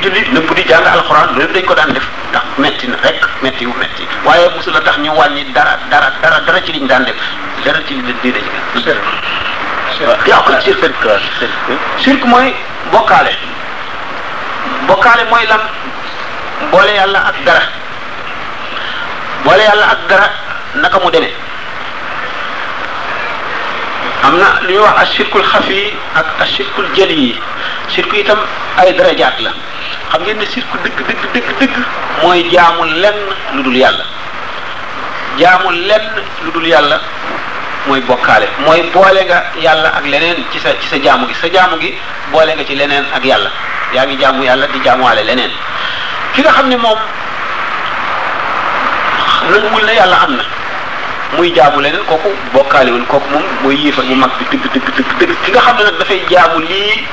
[0.00, 3.20] di julli lépp di jàng alxuraan loolu dañ ko daan def ndax metti na rek
[3.42, 6.86] metti wu metti waaye mosul a tax ñu wàññi dara dara dara dara ci liñ
[6.86, 7.14] daan def
[7.64, 8.38] dara ci li diine
[8.74, 8.96] ji gën.
[10.26, 10.92] yaa ko sirk
[12.04, 12.54] sirk mooy
[12.92, 13.30] bokkaale
[14.86, 15.60] bokkaale mooy lan
[16.70, 17.62] boole yàlla ak dara
[19.44, 20.30] boole yàlla ak dara
[20.74, 21.32] naka mu demee
[24.22, 27.40] am na lu ñuy wax ashirkul xafi ak ashirkul jëli yi
[27.94, 28.38] sirku itam
[28.76, 29.50] ay darajaat la
[30.12, 31.76] xam ngeen ne sirku dëgg dëgg dëgg dëgg
[32.22, 33.18] mooy jaamu lenn
[33.54, 34.04] lu dul yàlla
[35.38, 36.98] jaamu lenn lu dul yàlla
[37.86, 41.48] mooy bokkaale mooy boole nga yàlla ak leneen ci sa ci sa jaamu gi sa
[41.52, 41.94] jaamu gi
[42.32, 43.50] boole nga ci leneen ak yàlla
[43.94, 45.50] yaa ngi jaamu yàlla di jaamuwaale leneen
[46.34, 46.98] ki nga xam ne moom
[49.72, 50.44] mu ne yàlla am na
[51.36, 55.14] muy jaamu leneen kooku bokkaalewul kooku moom mooy yéefar bu mag bi dëgg dëgg dëgg
[55.18, 57.04] dëgg ki nga xam ne nag dafay jaamu lii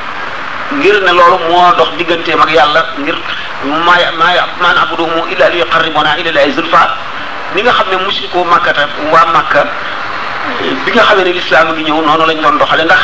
[0.73, 3.15] ngir ne loolu moo dox digganteem ak yàlla ngir
[3.85, 6.79] maa maa maa na'buduhum illa li yuqarribuna ila llahi zulfa
[7.55, 9.61] ni nga xam ne musriku makkata waa makka
[10.85, 13.01] bi nga xamee ne lislaam gi ñëw noonu lañ doon doxale ndax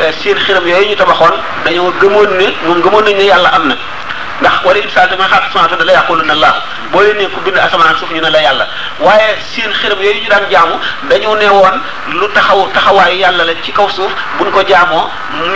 [0.00, 3.68] eh, seen xiram yooyu ñu tabaxoon dañoo gëmoon ne ñoom gëmoon nañ ne yàlla am
[3.68, 3.74] na
[4.42, 6.60] ndax wala ibsal dama xaat smaata da la yàqulu na laahu
[6.92, 8.66] boo leen ne ku bind asamaan suuf ñu ne la yàlla
[9.00, 10.74] waaye seen xërëm yooyu ñu daan jaamu
[11.08, 11.76] dañu ne woon
[12.20, 15.06] lu taxaw taxawaayu yàlla la ci kaw suuf bu buñ ko jaamoo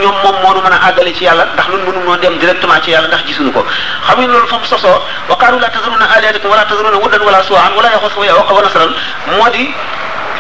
[0.01, 2.91] ñoom moom moonu mën a àggale ci yàlla ndax nun mënu noo dem directement ci
[2.91, 3.67] yàlla ndax gisuñu ko
[4.07, 7.43] xam ngeen loolu fa mu sosoo wa qaalu la tazaruna alihatakum wala tazaruna wuddan wala
[7.43, 8.91] suwaan wala yaxuus wa nasran
[9.37, 9.75] moo di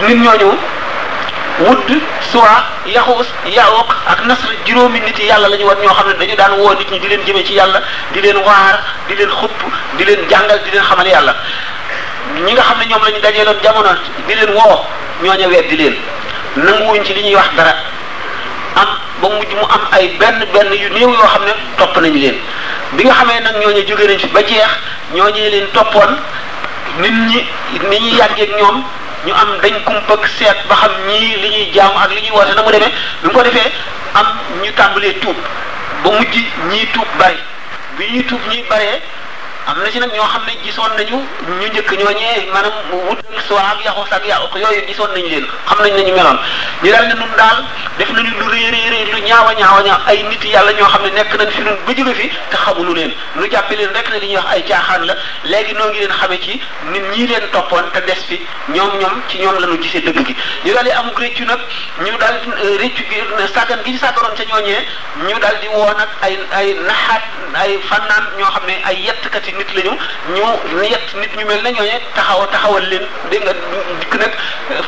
[0.06, 0.50] nit ñooñu
[1.58, 1.88] wudd
[2.32, 6.36] suwa yahus yawuq ak nasr juroomi nit yàlla la ñu woon ñoo xam ne dañu
[6.36, 7.80] daan woo nit ñi di leen jëme ci yàlla
[8.12, 9.54] di leen waar di leen xupp
[9.96, 11.34] di leen jàngal di leen xamal yàlla
[12.44, 13.88] ñi nga xam ne ñoom la ñu dajeeloon jamono
[14.26, 14.80] di leen woo
[15.22, 15.96] ñooña wet di leen
[16.84, 17.74] wuñ ci li ñuy wax dara
[18.76, 18.88] am
[19.22, 22.36] ba mujj mu am ay benn benn yu néew yoo xam ne topp nañu leen
[22.92, 24.70] bi nga xamee nag ñooñu jóge nañ fi ba jeex
[25.14, 26.18] ñooñu leen toppoon
[27.00, 28.84] nit ñi nit ñi yàggeeg ñoom
[29.26, 32.54] ñu am dañ kumpag seet ba xam ñii li ñuy jaamu ak li ñuy woote
[32.54, 33.72] na mu demee bi mu ko defee
[34.18, 34.26] am
[34.62, 35.36] ñu tàmbalee tuub
[36.02, 36.34] ba mujj
[36.70, 37.40] ñii tuub bari
[37.96, 39.00] bi ñuy tuub ñii baree
[39.68, 41.18] am na ci nag ñoo xam ne gisoon nañu
[41.58, 42.72] ñu njëkk ñooñee maanaam
[43.10, 43.18] wut
[43.48, 46.38] suwaab yaxu sag yàqu yooyu gisoon nañu leen xam nañ nañu meloon
[46.84, 47.64] ñu daal ne nun daal
[47.98, 51.02] def nañu lu rëy rëy rëy lu ñaawa ñaawa ñaaw ay nit yàlla ñoo xam
[51.02, 54.08] ne nekk nañ fi nun ba jóge fi te xamuñu leen lu jàppe leen rek
[54.10, 56.60] ne li ñuy wax ay caaxaan la léegi noo ngi leen xamee ci
[56.92, 58.38] nit ñii leen toppoon te des fi
[58.68, 60.34] ñoom ñoom ci ñoom la ñu gisee dëgg gi
[60.64, 61.58] ñu daal di amuk réccu nag
[62.04, 64.86] ñu daal di euh, réccu gi sàggan gi ñu sàgganoon ca ñooñee
[65.26, 67.22] ñu daal di woo nag ay ay naxaat
[67.54, 69.92] ay fannaan ñoo xam ne ay yettkat nit lañu
[70.72, 73.52] ñu yett nit ñu mel nañ ne ñooñu taxaw taxawal leen dégg nga
[74.00, 74.30] dikk nag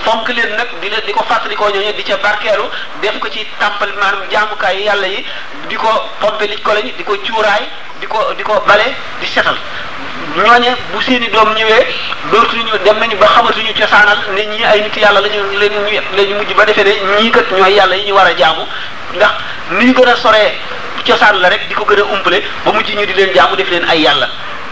[0.04, 2.62] fonk leen nag di leen di ko fàttalikoo ñooñu di ca barkeelu
[3.02, 5.24] def ko ci tàmpal maanaam jaamukaay yàlla yi
[5.68, 5.88] di ko
[6.20, 7.64] pompe ko lañ di ko cuuraay
[8.00, 9.56] di ko di ko bale di setal.
[10.36, 11.86] ñooñe bu seeni doom ñëwee
[12.30, 15.90] dootu dootuñu dem nañu ba xamatuñu cosaanal ne ñii ay nit yàlla lañu leen ñu
[16.16, 18.64] lañu mujj ba defee ne ñii kat ñooy yàlla yi ñu war a jaamu
[19.14, 19.32] ndax
[19.70, 20.52] ni ñu gën a soree
[21.08, 23.70] cosaan la rek di ko gën a umpale ba mujj ñu di leen jaamu def
[23.70, 24.28] leen ay yàlla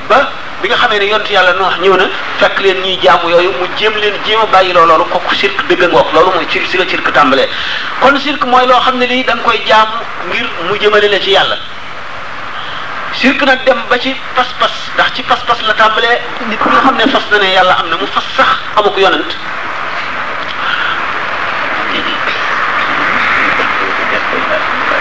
[0.08, 0.30] ba
[0.62, 2.04] bi nga xam ne yontu yàlla noox ñëw na
[2.40, 5.88] fekk leen ñuy jaamu yooyu mu jéem leen jéem a bàyyi loolu kooku sirk dëgg
[5.92, 7.48] ngoog loolu mooy sirk si la sirk tàmbalee
[8.00, 9.88] kon sirk mooy loo xam ne lii da koy jaam
[10.68, 11.56] mu jëmale la ci yàlla
[13.14, 17.22] sirk dem ba ci pas-pas ndax ci pas-pas la tàmbalee nit ki nga xam fas
[17.30, 18.46] na ne yàlla am na mu fas sax
[18.76, 19.32] amu ko yonent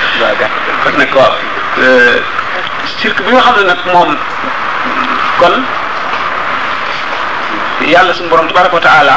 [0.84, 1.34] kon nag waaw
[3.00, 4.16] cirque euh, bi nga xam ne nag moom
[5.38, 5.62] kon
[7.90, 9.16] yalla sun borom tabaraka taala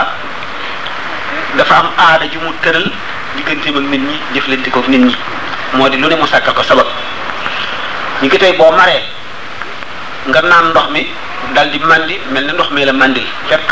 [1.57, 2.87] dafa am aada ju mu teural
[3.37, 5.15] digganteem ak nit ñi jëflante ko nit ñi
[5.79, 6.87] modi di lu ne mu sàkkal ko sabab
[8.21, 8.97] ñi ngi tay bo maré
[10.29, 11.01] nga naan ndox mi
[11.53, 13.69] dal di mandi melni ndox mi la mandil fekk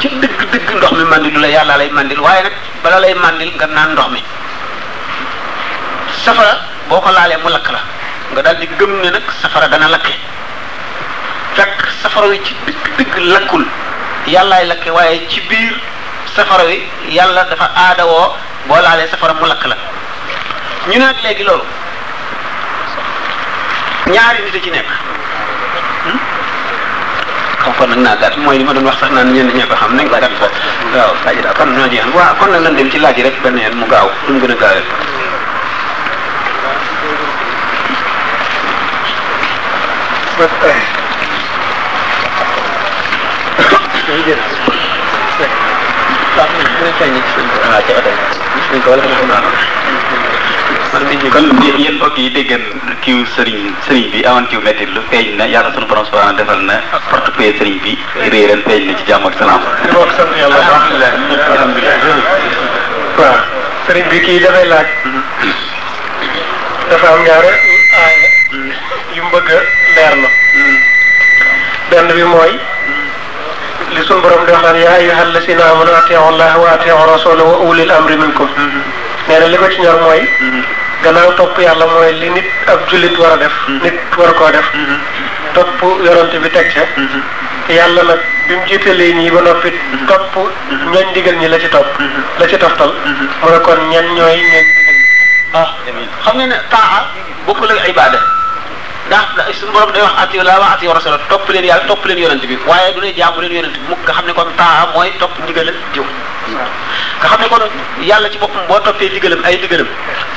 [0.00, 3.50] ci dëgg dëgg ndox mi mandilu la yalla lay mandil waaye nag bala lay mandil
[3.56, 4.20] nga naan ndox mi
[6.24, 6.54] safara
[6.88, 7.10] boko ko
[7.44, 7.80] mu lakk la
[8.34, 10.14] nga dal di gëm ne nak safara dana lakke
[11.54, 13.64] fekk safara wi ci dëgg dëgg lakkul
[14.26, 15.74] yàllaay lakk waaye ci biir
[16.36, 16.80] safara wi
[17.10, 18.32] yàlla dafa aadawoo
[18.66, 19.76] boo laalee safara mu lakk la
[20.88, 21.64] ñu ne ak léegi loolu
[24.06, 24.86] ñaari nit a ci nekk
[27.58, 27.78] xam hmm?
[27.78, 29.96] kon nag naa gàtt mooy li ma doon wax sax naan ñenn ñoo ko xam
[29.96, 30.48] nañ ko gàtt fa
[30.96, 33.76] waaw laaj daal kon ñoo jeexal waaw kon nag lan ci laaj rek benn yoon
[33.76, 34.82] mu gaaw lu mu gën a gaawee
[44.06, 44.42] jërëjëf.
[50.94, 51.04] waaw
[51.36, 52.52] kon yéen mbokk yi dégg
[53.02, 56.60] kiw sëriñ sëriñ bi awan kiw métti lu feeñ na yàlla sunu borom subhanahu defal
[56.64, 56.76] na
[57.10, 57.92] porte paix sëriñ bi
[58.30, 59.62] réer feeñ na ci jàmm ak salaam.
[63.86, 64.86] sëriñ bi kii dafay laaj.
[66.90, 68.28] dafa am ñaari aaya
[69.16, 69.50] yu mu bëgg
[71.94, 72.52] a bi mooy.
[73.96, 77.42] li suñu borom di wax naan yaa ayyuhal lazina amanu atiu llaha wa atiu rasula
[77.50, 78.82] wa ulil amri minkum mm-hmm.
[79.28, 80.64] nee li ko ci ñor mooy mm-hmm.
[81.04, 83.82] gannaaw topp yàlla mooy li nit ab jullit war a def mm-hmm.
[83.84, 84.66] nit war koo def
[85.54, 89.70] topp yonante bi teg ca yàlla nag bi mu jiitalee ñii ba noppi
[90.08, 90.34] topp
[90.92, 91.86] ñooñ digal ñi la ci topp
[92.40, 92.92] la ci toftal
[93.42, 95.04] mu ne kon ñan ñooy ñooñ digal ñi
[95.54, 95.68] ah
[96.24, 97.06] xam nga ne taa
[97.46, 98.18] bokkul ak ibaada
[99.10, 99.22] daa
[99.58, 102.44] su borom day wax atiyu laa wa atiyu rasula topp leen yàlla topp leen yonent
[102.50, 105.10] bi waaye du ne jaamu leen yonent bi mukk nga xam ne kon taa mooy
[105.22, 106.04] topp ndigalal jiw
[107.18, 107.62] nga xam ne kon
[108.10, 109.86] yàlla ci boppam boo toppee ndigalam ay ndigalam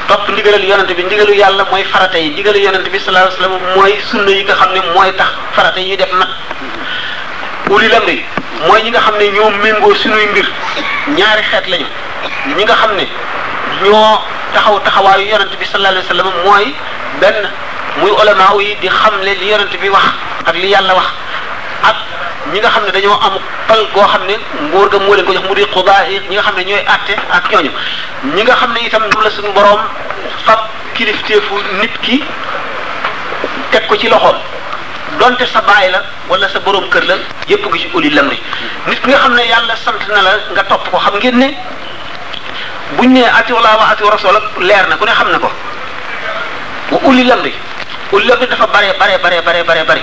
[0.09, 3.75] topp ndigalal yonent bi ndigalu yàlla mooy farata yi ndigalu yonent bi sallallahu alayhi wasallam
[3.75, 6.27] mooy sunna yi nga xam ne mooy tax farata yi def nag
[7.71, 8.17] uli lam ri
[8.67, 10.47] mooy ñi nga xam ne ñoo méngoo suñuy ngir
[11.17, 11.85] ñaari xeet lañu
[12.57, 13.05] ñi nga xam ne
[13.85, 14.19] ñoo
[14.53, 16.65] taxaw taxawaayu yonent bi sallallahu alayhi wasallam mooy
[17.21, 17.47] benn
[18.01, 20.03] muy olamaa yi di xamle li yonent bi wax
[20.49, 21.09] ak li yàlla wax
[21.89, 21.95] ak
[22.53, 23.33] ñi nga xam ne dañoo am
[23.67, 24.35] pal goo xam ne
[24.67, 26.83] nguur ga moo leen ko jox mu di xudaa yi ñi nga xam ne ñooy
[26.95, 27.71] àtte ak ñooñu
[28.35, 29.79] ñi nga xam ne itam moom la suñu boroom
[30.45, 30.59] fab
[30.95, 32.21] kilifteefu nit
[33.71, 34.37] teg ko ci loxoom
[35.19, 37.15] donte sa baay la wala sa boroom kër la
[37.47, 38.39] yépp gi ci uli lamri
[38.85, 40.21] nit ki nga xam ne yàlla sant na
[40.53, 41.49] nga topp ko xam ngeen ne
[42.97, 45.51] buñ ne ati wala wa ati rasul leer na ku ne xam ne ko
[46.91, 47.53] wa uli lamri
[48.13, 50.01] ullam bi dafa bare bare bare bare bare bare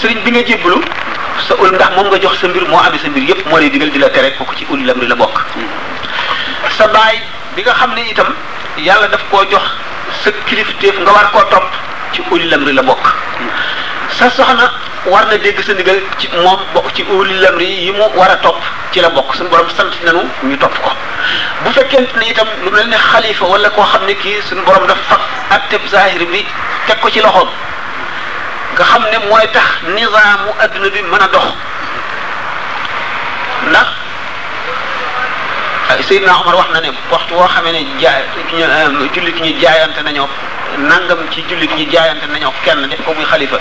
[0.00, 0.80] sëriñ bi nga jébbalu
[1.46, 3.70] sa ul ndax moom nga jox sa mbir moo amee sa mbir yépp moo lay
[3.70, 5.36] digal di la tere kooku ci ulul amri la bokk
[6.76, 7.20] sa baay
[7.54, 8.30] bi nga xam ne itam
[8.76, 9.62] yàlla daf koo jox
[10.24, 11.68] sa kilif kilifteef nga war koo topp
[12.12, 13.04] ci ulul amri la bokk
[14.18, 14.66] sa soxna
[15.06, 18.36] war na dégg sa ndigal ci moom bokk ci ulil lamri yi mu war a
[18.36, 18.60] topp
[18.92, 20.90] ci la bokk suñu borom sant nañu ñu topp ko
[21.62, 24.86] bu fekkente ne itam lu mel ne xalifa wala koo xam ne kii suñu borom
[24.86, 25.18] daf fag
[25.50, 26.44] atteb zahir bi
[26.86, 27.48] teg ko ci loxoom
[28.74, 31.46] nga xam ne mooy tax nizaamu adduna bi mën a dox
[33.68, 33.86] ndax
[36.08, 38.22] Seydina Omar wax na ne waxtu woo xamee ne jaay
[39.14, 40.28] jullit ñi jaayante nañoo
[40.78, 43.58] nangam ci jullit ñi jaayante nañoo kenn def ko muy xalifa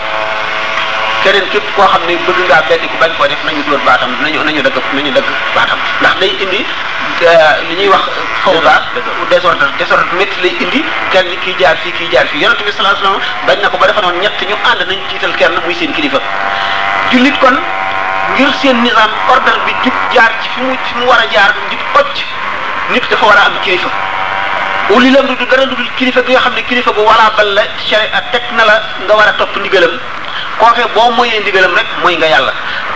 [1.23, 4.09] keneen képp koo xam ne bëgg ngaa beddi ku bañ koo def nañu dóor baatam
[4.21, 6.61] nañu nañu dëgg nañu dëgg baatam ndax day indi
[7.69, 8.03] li ñuy wax
[8.43, 8.75] fawda
[9.29, 10.81] désordre désordre met lay indi
[11.13, 13.87] kenn kii jaar fii kii jaar fii yonente bi salaa salaam bañ na ko ba
[13.87, 16.19] defa ñett ñu ànd nañ jiital kenn muy seen kilifa
[17.11, 17.57] jullit kon
[18.35, 21.53] ngir seen nizaam ordre bi jub jaar ci fi mu fi mu war a jaar
[21.71, 22.25] jub occ
[22.93, 23.89] nit dafa war a am kilifa
[24.95, 27.53] uli lam du dara lu dul kilifa bi nga xam ne kilifa bu wala bal
[27.55, 29.97] la sharia teg na la nga war a topp ndigalam
[30.59, 32.53] kooke boo moyee ndigalam rek mooy nga yàlla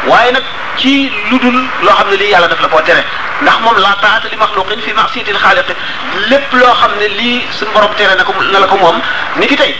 [0.09, 0.43] waaye nag
[0.81, 3.03] ci lu dul loo xam ne lii yàlla def la koo tere
[3.41, 5.69] ndax moom laa taata li maxluqin fi masitil xaaliq
[6.29, 8.97] lépp loo xam ne lii su borom tere na ko na la ko moom
[9.39, 9.75] ni ki tey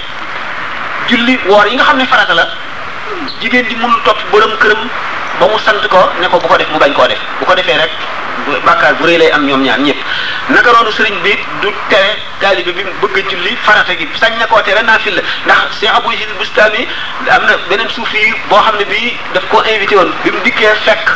[1.10, 2.48] julli woor yi nga xam ne farata la
[3.42, 4.82] jigéen ji mënul topp borom këram
[5.40, 7.56] ba mu sant ko ne ko bu ko def mu bañ koo def bu ko
[7.56, 7.90] defee rek
[8.66, 9.98] bàkkaar bu rëy lay am ñoom ñaar ñëpp
[10.50, 14.46] naka noonu sëriñ bi du tere taalibe bi bëgg a julli farata gi sañ na
[14.48, 16.88] koo tere naafil la ndax Cheikh Abou Yazid Bustami
[17.30, 20.40] am na beneen suufi yi boo xam ne bii daf koo invité woon bi mu
[20.44, 21.08] dikkee fekk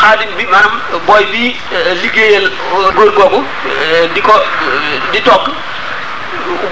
[0.00, 4.32] xaadim bi maanaam booy bi euh, liggéeyal euh, góor googu euh, di ko
[5.12, 5.48] di togg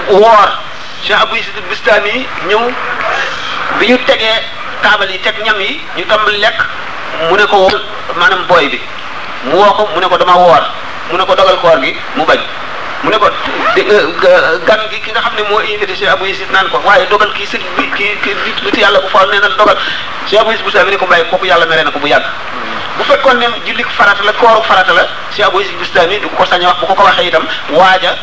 [0.07, 0.49] woor
[1.03, 2.71] Cheikh Abou Yazid Bustami ñëw
[3.79, 4.39] bi ñu tegee
[4.81, 6.59] taabal yi teg ñam yi ñu tàmbali lekk
[7.29, 7.83] mu ne ko wool
[8.15, 8.79] maanaam booy bi
[9.45, 10.63] mu woo ko mu ne ko dama woor
[11.11, 12.39] mu ne ko dogal koor gi mu bañ
[13.03, 16.49] mu ne ko euh, gan gi ki nga xam ne moo invité Cheikh Abou Yusuf
[16.51, 19.47] naan ko waaye dogal kii sëñ ki kii kii nit yàlla bu faal nee na
[19.55, 19.77] dogal
[20.27, 22.25] Cheikh Abou Yusuf bu Bustami ko bàyyi kooku yàlla mere na ko bu yàgg
[22.97, 23.87] bu fekkoon ne jullik
[24.25, 25.59] la kooru farata la Cheikh Abou
[26.35, 28.15] ko sañ a wax bu ko ko waxee itam waaja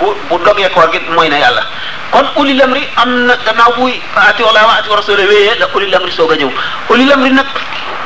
[0.00, 1.62] bu bu dogee koor gi mooy na yàlla
[2.10, 5.68] kon uli lamri am na gannaaw buy ati wala wa ati wa rasul wéyee la
[5.74, 6.50] uli lamri soog a ñëw
[6.88, 7.46] uli lamri nag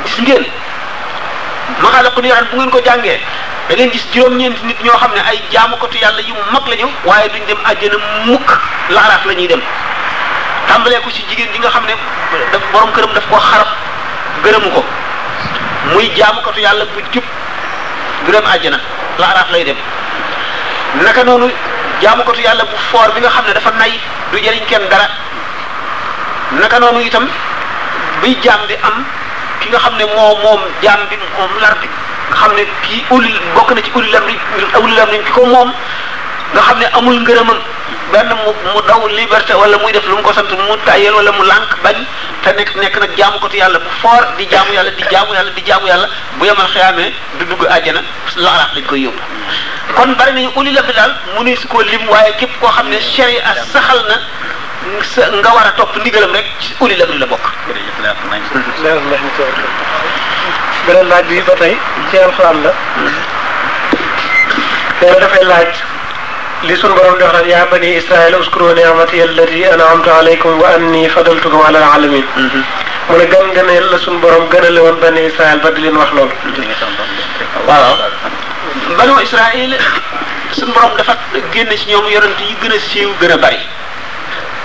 [0.05, 0.45] gis ngeen
[1.83, 3.19] maanaam alquran bu ngeen ko jàngee
[3.69, 7.45] da gis juróom-ñeenti nit ñoo xam ne ay jaamukatu yàlla yu mag lañu waaye duñ
[7.47, 8.51] dem àjjana mukk
[8.91, 9.61] laaraaf la ñuy dem
[10.69, 11.95] tàmbalee ko ci jigéen ji nga xam ne
[12.53, 12.63] daf
[12.95, 13.69] këram daf ko xarab
[14.45, 14.85] gërëmu ko
[15.93, 17.25] muy jaamukatu yàlla bu jub
[18.27, 18.79] du dem àjjana
[19.19, 19.77] laaraaf lay dem
[21.03, 21.51] naka noonu
[22.03, 23.93] jaamukatu yàlla bu foor bi nga xam ne dafa nay
[24.33, 25.09] du jëriñ kenn dara
[26.53, 27.29] naka noonu itam
[28.23, 29.05] buy jaam di am.
[29.67, 31.89] ki nga xam ne moo moom jaam bi moom lar bi
[32.31, 34.37] nga xam ne kii ulil bokk na ci ulil amri
[34.83, 35.71] ulil amri ki ko moom
[36.55, 37.59] nga xam ne amul ngërëmam
[38.13, 41.33] benn mu mu daw liberté wala muy def lu mu ko sant mu tàyyeel wala
[41.33, 41.97] mu lànk bañ
[42.43, 45.35] te nekk nekk nag jaamu ko tu yàlla bu foor di jaamu yàlla di jaamu
[45.35, 46.09] yàlla di jaamu yàlla
[46.39, 49.23] bu yemal xëyaamee du dugg àjjana laxalaat lañ koy yóbbu.
[49.97, 52.89] kon bari nañu ulil amri daal mu ne su ko lim waaye képp koo xam
[52.89, 54.17] ne a saxal na.
[55.03, 57.43] sa nga war a topp ndigalam rek ci ulil amri la bokk.
[57.67, 58.43] jërëjëf laaj nañ
[59.37, 59.45] ko.
[60.87, 61.75] beneen laaj bi ba tey
[62.11, 62.73] ci alxuraan la.
[65.01, 65.73] loolu dafay laaj
[66.63, 70.69] li sunu borom di wax naan yaa bani israila uskuru ni'mati allati an'amtu alaykum wa
[70.75, 72.63] anni fadaltukum ala alamin mhm.
[73.09, 76.11] mu ne gan gëneel la sunu borom gënale woon bani israil ba di leen wax
[76.13, 76.35] loolu.
[77.67, 77.95] waaw.
[78.99, 79.77] banu israil
[80.53, 81.17] sunu borom dafa
[81.53, 83.59] génne si ñoom yonent yi gën a siiw gën a bari.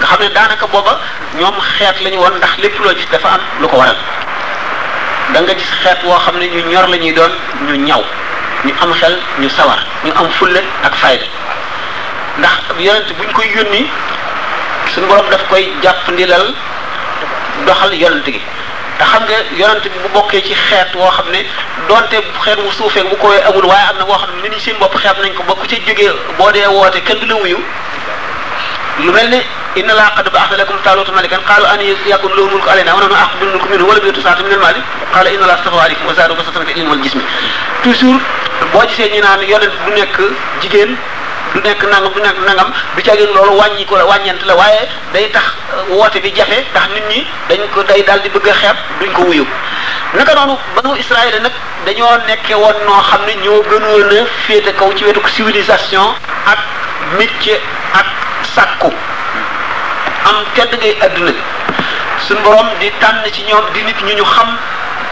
[0.02, 0.94] nga xam ne daanaka booba
[1.40, 3.98] ñoom xeet lañu woon ndax lépp loo gis dafa am lu ko waral
[5.34, 7.32] da nga gis xeet woo xam ne ñu ñor lañuy doon
[7.68, 8.04] ñu ñaw
[8.66, 11.26] ñu am xel ñu sawar ñu am fulle ak fayda
[12.40, 13.82] ndax yonent buñ koy yónni
[14.94, 16.46] suñ borom daf koy jàpp ndilal
[17.66, 18.42] doxal yonent gi
[18.98, 21.46] te xam nga yonent bi bu bokkee ci xeet woo xam ne
[21.88, 24.60] donte xeet wu suufee bu koy amul waaye am na woo xam ne nit ñu
[24.60, 27.36] seen bopp xeet nañ ko ba ku ca jógee boo dee woote kenn du la
[27.36, 27.58] wuyu
[29.06, 29.38] lu mel ni
[29.82, 33.16] inna laa qad ba'atha lakum taaluuta malikan qaalu an yakun lahu mulku alaynaa wa nahnu
[33.16, 34.78] axqqu bil mulki minhu wa lam yu'ta saa'atan min al-maal
[35.14, 36.96] qaala inna laaha stafaa alaykum wa zaadahu basatan fil ilmi
[38.74, 40.18] boo gisee ñu naan yonent du nekk
[40.62, 40.96] jigéen
[41.56, 44.06] du nekk nangam du nekk nangam du ca loolu wàññi ko la
[44.56, 45.44] waaye day tax
[45.74, 48.78] euh, woote bi jafe ndax nit ñi dañ ko day daal di bëgg a xeeb
[49.02, 49.48] duñ ko wuyu
[50.14, 51.52] naka noonu banu Israël nag
[51.86, 56.14] dañoo nekkee woon noo xam ne ñoo gënoon a féete kaw ci wetu civilisation
[56.46, 56.60] ak
[57.18, 57.58] métier
[57.94, 58.21] ak
[58.56, 58.92] sàkku
[60.30, 61.32] am tedd ngay adduna
[62.28, 64.58] suñ borom di tànn ci ñoom di nit ñu ñu xam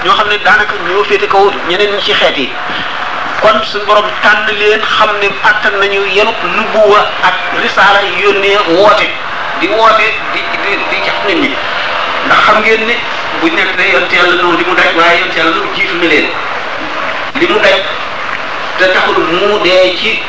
[0.05, 2.49] ñoo xam ne daanaka ñoo féete kaw ñeneen ñi ci xeet yi
[3.41, 9.09] kon suñ borom tànn leen xam ne attan nañu yenub nubuwa ak risaala yónnee woote
[9.59, 11.49] di woote di di di jax nit ñi
[12.25, 12.95] ndax xam ngeen ne
[13.41, 14.15] bu nekk ne yonte
[14.57, 16.27] li mu daj waaye yonte yàlla lu jiitu na leen
[17.39, 17.77] li mu daj
[18.77, 20.19] te taxul mu dee ci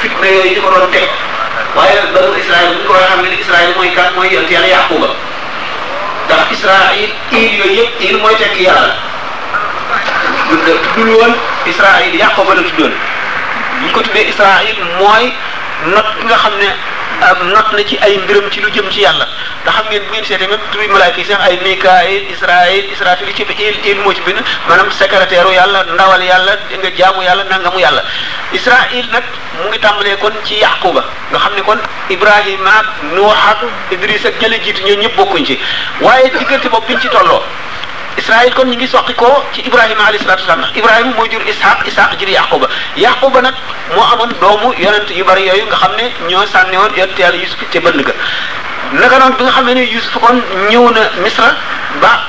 [0.00, 1.08] fitna yooyu ñu ko teg
[1.74, 4.68] waaye banu Israël bu ñu ko xam ne ni Israël mooy kat mooy yonent yàlla
[4.74, 5.10] Yaquba
[6.26, 8.94] ndax Israël iil yooyu yëpp iil mooy tekki yàlla
[10.48, 11.32] tuddul woon
[11.66, 12.94] Israël Yaquba la tuddoon
[13.78, 15.24] bu ñu ko tuddee Israël mooy
[15.92, 16.68] not nga xam ne
[17.20, 19.26] not na ci ay mbiram ci lu jëm ci yàlla
[19.62, 23.32] ndax xam ngeen bu ngeen seetee même turi malaayka yi sax ay mikaayil israayil israfil
[23.34, 27.78] ci il il moo ci bind maanaam secrétaire yàlla ndawal yàlla nga jaamu yàlla nangamu
[27.78, 28.02] yàlla
[28.52, 29.22] israil nag
[29.58, 31.78] mu ngi tàmbalee kon ci yaquba nga xam ne kon
[32.08, 33.58] ibrahima ak nuux ak
[33.92, 35.58] idris ak ñële jiitu ñoo ñëpp bokkuñ ci
[36.00, 37.40] waaye diggante boobu biñ ci tolloo
[38.16, 41.42] Israël kon ñu ngi soqi koo ci Ibrahima alayhi salaatu wasalaam ndax Ibrahima moo jur
[41.42, 43.54] Ishaq Ishaq jur Yaquba Yaquba nag
[43.94, 47.36] moo amoon doomu yonent yu bari yooyu nga xam ne ñoo sànni woon yonent yàlla
[47.36, 48.12] Yusuf ca bënd ga
[48.92, 50.38] naka noonu bi nga xam ne Yusuf kon
[50.70, 51.50] ñëw na Misra
[52.02, 52.26] ba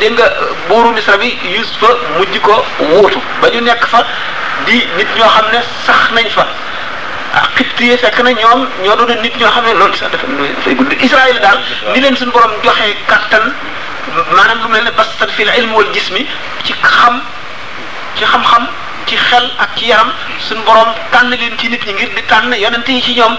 [0.00, 0.26] dégg nga
[0.68, 1.88] buuru Misra bi Yusufa
[2.18, 4.04] mujj ko wuutu ba ñu nekk fa
[4.66, 6.46] di nit ñoo xam ne sax nañ fa
[7.34, 7.80] ah xibt
[8.24, 10.26] na ñoom ñoo doon nit ñoo xam ne loolu sax dafa
[10.58, 11.58] dafay gudd Israël daal
[11.94, 13.46] ni leen suñu borom joxe kàttan
[14.34, 14.90] manam lu melni
[15.20, 16.16] ne fil ilm wal jism
[16.64, 17.20] ci xam
[18.16, 18.62] ci xam-xam
[19.06, 20.12] ci xel ak ci yaram
[20.48, 23.36] sun borom tan leen ci nit ñi ngir di tan yonent yi ci ñom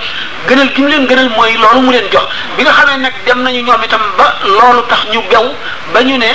[0.48, 2.24] gënal kim mu leen gënal moy loolu mu leen jox
[2.58, 5.46] bi nga xamé nak dem nañu ñom itam ba loolu tax ñu gaw
[5.94, 6.32] ba ñu ne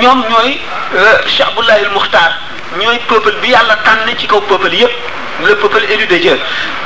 [0.00, 0.60] ñoom ñooy
[1.36, 2.32] Chabullahi al Muxtaar
[2.78, 4.90] ñooy peuple bi yàlla tan ci kaw peuple yépp
[5.44, 6.38] le peuple élu de Dieu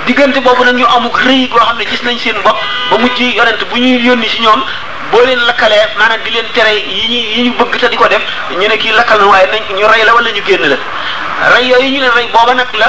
[0.06, 2.58] digënté bobu nak ñu amuk reuy go xamné gis nañ seen bopp
[2.90, 4.62] ba mujj yonent bu ñuy yoni ci ñom
[5.12, 8.24] boo leen lakkalee maanaam di leen tere yi ñu ñu bëgg te di ko def
[8.58, 10.76] ñu ne kii lakkal na waaye nañ ñu rey la wala ñu génn la
[11.54, 12.88] rey yooyu ñu leen rey booba nag la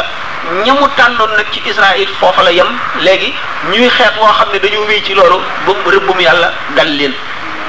[0.66, 2.70] ñamu tànnoon nag ci Israël foofa la yem
[3.06, 3.30] léegi
[3.72, 7.14] ñuy xeet woo xam ne dañu wéy ci loolu ba mu rëbbum yàlla dal leen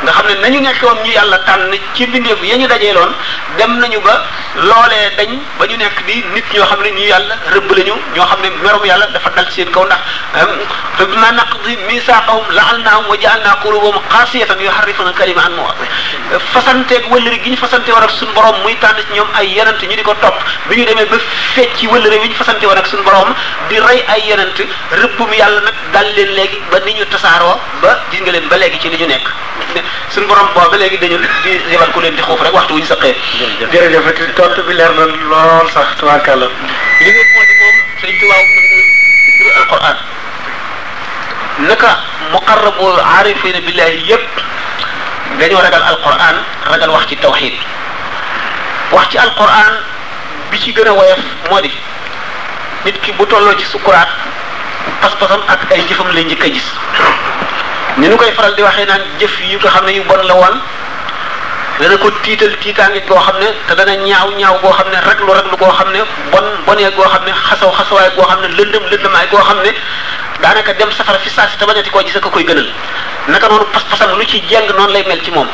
[0.04, 3.12] nga xam ne nañu nekkoon ñu yàlla tànn ci mbindeef ya ñu loon
[3.56, 4.25] dem nañu ba
[4.56, 8.26] loolee dañ ba ñu nekk di nit ñoo xam ne ñu yàlla rëbb lañu ñoo
[8.26, 9.99] xam ne merum yàlla dafa dal ci seen kaw ndax
[10.99, 17.40] te bima naqdi misaaqahum la'anahum wa ja'alna qulubahum qasiyatan yuharrifuna kalima an mawaaqi'i fasanteeg wëllëri
[17.42, 20.02] gi ñu fasante woon ak suñu borom muy tànn ci ñoom ay yenant ñu di
[20.02, 20.37] ko topp
[20.68, 21.16] bi ñu demee ba
[21.54, 23.32] fecci wëllëri wi ñu fasante woon ak suñu borom
[23.68, 24.56] di rey ay yenant
[24.92, 28.78] rëbbum yàlla nag dal leen léegi ba ni ñu tasaaroo ba gis leen ba léegi
[28.80, 29.28] ci li ñu nekk
[30.12, 32.86] suñu borom boobu léegi dañu di yebal ku leen di xuuf rek waxtu wu ñu
[32.86, 33.12] saqee.
[33.72, 36.48] jërëjëf jërëjëf tontu bi leer na lool sax tubaarkàlla.
[37.04, 39.96] li ngeen moo di moom sëñ mu nangu alquran
[41.68, 41.90] naka
[42.32, 42.86] muqarrabu
[43.18, 44.28] aarifina billahi yépp
[45.40, 46.36] dañoo ragal alquran
[46.70, 47.54] ragal wax ci tawxid
[48.92, 49.72] wax ci alquran
[50.50, 51.20] bi ci gën a woyof
[51.50, 51.70] moo di
[52.84, 54.08] nit ki bu tolloo ci sukuraat
[55.00, 56.68] pas-pasam ak ay jëfam la njëkk a gis.
[57.98, 60.34] ni nu koy faral di waxee naan jëf yi nga xam ne yu bon la
[60.34, 60.56] woon
[61.78, 65.32] dana ko tiital tiitaange goo xam ne te dana ñaaw ñaaw goo xam ne raglu
[65.32, 66.00] raglu goo xam ne
[66.32, 69.70] bon bonee goo xam ne xasaw xasawaay goo xam ne lëndëm lëndëmaay goo xam ne
[70.42, 72.66] daanaka dem safara fi saa si te bañati koo gis ko koy gënal
[73.28, 75.46] naka noonu pas-pasam lu ci jeng noonu lay mel ci moom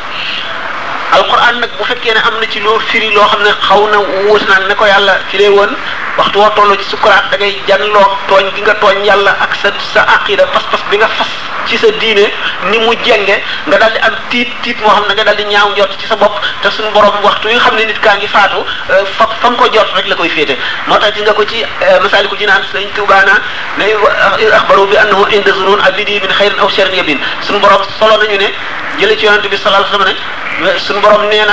[1.13, 3.97] alquran nag bu fekkee ne am na ci loo firi loo xam ne xaw na
[4.01, 5.75] wuus naan ne ko yàlla firee woon
[6.17, 9.69] waxtu woo toll ci sukuraat da ngay janloo tooñ gi nga tooñ yàlla ak sa
[9.93, 11.27] sa aqida pas-pas bi nga fas
[11.71, 12.27] ci sa diine
[12.69, 15.43] ni mu jenge nga daal di am tiit tiit moo xam ne nga daal di
[15.47, 18.15] ñaaw njort ci sa bopp te suñu borom waxtu yi nga xam ne nit kaa
[18.19, 18.57] ngi faatu
[18.91, 21.45] euh, fa fa mu ko jort rek la koy féete moo tax gis nga ko
[21.45, 23.39] ci euh, masaliku jinaan sëñ Tuubaa naan
[23.77, 27.81] na euh, axbaru bi annahu inda zunun abidi min xayrin aw sharrin yabin suñu borom
[27.99, 28.51] solo nañu ne
[28.99, 30.17] jële ci yonent bi sallallahu alayhi
[30.59, 31.45] wasallam ne suñu borom nee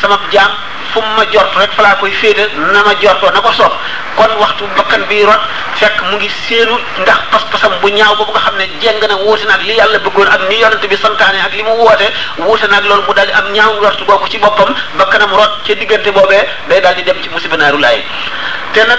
[0.00, 0.50] sama jaam
[0.92, 3.72] fu mu ma jort rek fa laa koy féete na ma jortoo na ko soob
[4.16, 5.40] kon waxtu bakkan bii rot
[5.80, 9.44] fekk mu ngi séenu ndax pas-pasam bu ñaaw boobu nga xam ne jeng na wuute
[9.46, 12.06] na ak li yàlla bëggoon ak ni yonent bi santaane ak li mu woote
[12.38, 15.74] wuute na ak loolu mu daal am ñaaw njort googu ci boppam bakkanam rot ca
[15.74, 18.02] diggante boobee day daal di dem ci musiba naaru laay
[18.72, 18.98] te nag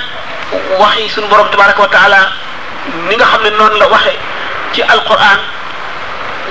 [0.79, 2.19] waxi sunu borom tabaraka wa taala
[3.10, 4.17] ni nga xam ne noonu la waxee
[4.74, 5.39] ci alquran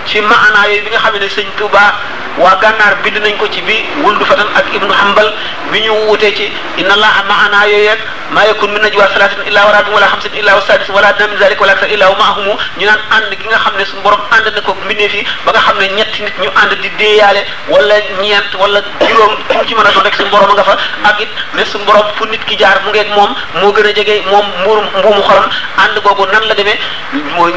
[0.07, 1.92] ci maanaa yooyu bi nga xam ne sëñ Tuubaa
[2.38, 5.33] waa gànnaar bind nañ ko ci bi wuldu fatan ak ibnu hambal
[5.73, 8.00] bi ñu wutee ci inna allaha maanaa yooyu rek
[8.33, 11.26] maa yakun min najwa salatin illa wa rabin wala xamsin illa wa sadis wala adna
[11.26, 14.61] min zalik wala aksar illa wa maahumu ñu nga xam ne suñu borom ànd na
[14.62, 15.12] ko mbindeef
[15.44, 19.55] ba nga xam ne ñetti nit ñu ànd di déeyaale wala ñeent wala juróom fu
[19.59, 21.18] mu ci mën a doon rek suñu borom a nga fa ak
[21.55, 24.46] ne suñu borom fu nit ki jaar mu ngeeg moom moo gën a jege moom
[24.62, 26.79] mbuur mbuumu xolam ànd googu nan la demee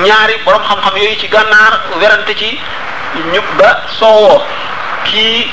[0.03, 1.79] ñaari borom xam-xam yooyu ci gànnaar
[2.37, 2.49] ci
[3.31, 4.41] ñëpp ba soowoo
[5.05, 5.47] ki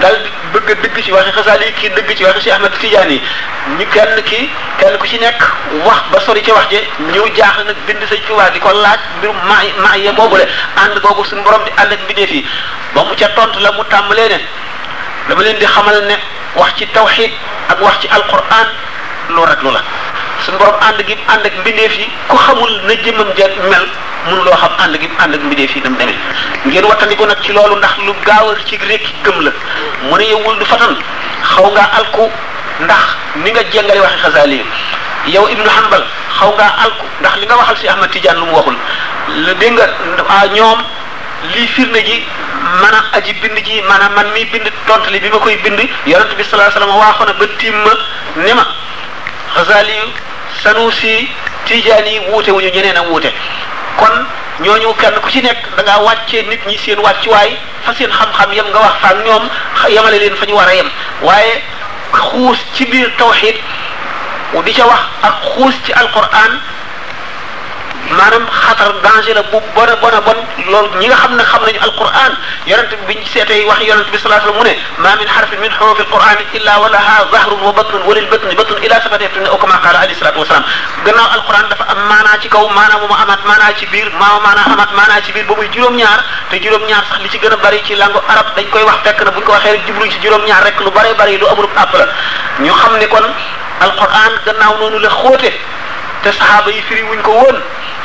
[0.00, 0.16] dal
[0.52, 3.20] bëgg dëgg ci waxi xasaal ki dëgg ci waxi ahmed tidiane
[3.78, 5.40] ñu kenn ki kenn ku ci nekk
[5.84, 6.80] wax ba sori ci wax je
[7.12, 10.46] ñëw jaax nag bind sëñ tuba di ko laaj mbirum maa maa ya googu le
[10.76, 12.44] ànd googu suñu borom di ànd ak mbindeef yi
[12.94, 14.40] ba mu ca tont la mu tàmbalee ne
[15.28, 16.16] dama leen di xamal ne
[16.56, 17.30] wax ci tawxid
[17.68, 18.68] ak wax ci alquran
[19.30, 19.82] lu rek lu la
[20.44, 23.86] suñu borom ànd gi ànd ak mbindeef yi ku xamul na jëmam je mel
[24.26, 26.16] mënuloo xam ànd gi ànd ak mbindee fii nam demee
[26.66, 29.52] ngeen wattandiku nag ci loolu ndax lu gaaw a ci rekki gëm la
[30.10, 30.94] mu ne yowul du fatal
[31.52, 32.28] xaw nga alku
[32.80, 33.04] ndax
[33.44, 34.60] ni nga jéngale waxe xasaali
[35.34, 36.02] yow ibnu hanbal
[36.38, 38.76] xaw nga alku ndax li nga waxal si ahmad tijaan lu mu waxul
[39.46, 39.86] la dégg nga
[40.28, 40.78] ah ñoom
[41.54, 42.22] lii firnde ji
[42.82, 46.34] man a aji bind ji maanaam man mi bind tontali bi ma koy bind yonent
[46.36, 47.92] bi sallallahu alayhi wasallam waaxoon a ba tiim ma
[48.36, 48.66] ni ma
[49.56, 49.96] xasaali
[50.62, 51.28] sanusi
[51.64, 53.32] tijaan yi wuute wuñu ñeneen a wuute
[54.00, 54.12] kon
[54.64, 57.50] ñooñu kenn ku ci nekk da ngaa wàccee nit ñi seen wàccuwaay
[57.84, 59.44] fa seen xam-xam yem nga wax fa ak ñoom
[59.94, 60.90] yemale leen fa ñu war a yem
[61.28, 61.52] waaye
[62.24, 63.56] xuus ci biir tawxid
[64.64, 66.52] di ca wax ak xuus ci alquran
[68.16, 70.36] manam xatar danger la bu bona bona bon
[70.70, 72.32] lol ñi nga xamne xam nañu alquran
[72.66, 75.28] yaronte bi biñ sété wax yaronte bi sallallahu alayhi wa sallam mu ne ma min
[75.28, 78.94] harfin min huruf alquran illa wa laha zahrun wa batn wa lil batn batn ila
[79.02, 80.64] safatatun aw kama qala ali sallallahu alayhi salatu wasalam
[81.04, 84.62] gannaaw alquran dafa am mana ci kaw mana mu amat mana ci bir ma mana
[84.74, 86.20] amat mana ci bir bu muy juróom-ñaar
[86.50, 89.30] te juróom-ñaar sax li ci gëna bari ci langue arab dañ koy wax tek na
[89.30, 92.06] buñ ko waxe rek jubluñ ci juróom-ñaar rek lu bari bari lu amul àpp la
[92.58, 93.26] ñu xamne kon
[93.80, 95.52] alquran gannaaw nonu la xote
[96.22, 97.56] te sahaba yi firi wuñ ko won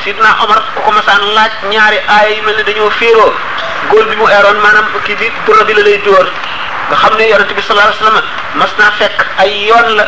[0.05, 3.33] sidna Omar ku ko masaan laaj ñaari aaya yu mel ne dañoo féeroo
[3.89, 6.27] góor bi mu eeroon maanaam kii bi doro bi la lay dóor
[6.89, 8.23] nga xam ne yonente bi sallallahu alayhi wasallam
[8.59, 10.03] mas naa fekk ay yoon la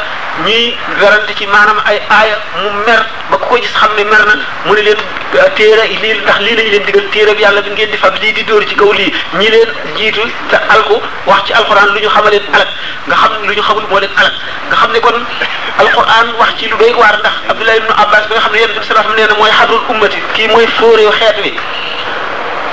[0.45, 4.21] ñuy werante ci maanaam ay aaya mu mer ba ku ko gis xam ne mer
[4.29, 4.35] na
[4.65, 4.99] mu ne leen
[5.41, 8.13] euh, téere lii ndax lii lañu leen digal téere bi yàlla bi ngeen di fab
[8.21, 11.99] lii di dóor ci kaw lii ñi leen jiitu te alku wax ci alquran lu
[11.99, 12.69] ñu xama leen alak
[13.07, 14.33] nga xam lu ñu xamul moo leen alak
[14.69, 15.17] nga xam ne kon
[15.79, 18.79] alquran wax ci lu doy waar ndax Abdullah ibn Abbas bi nga xam ne yonente
[18.79, 21.51] bi sallallahu alayhi wasallam nee na mooy xadrul ummati kii mooy fóoreew xeet wi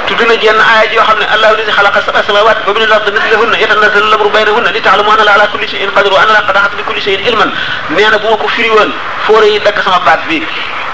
[0.08, 4.64] تدنا جن آيات يا حمد الله الذي خلق السماوات فمن الأرض مثلهن يتنزل الأمر بينهن
[4.64, 7.50] لتعلموا أن على كل شيء قدر وأن لا قد أعطي بكل شيء علما
[7.90, 8.92] نانا بوك فريون
[9.28, 10.42] فوري لك سما بات بي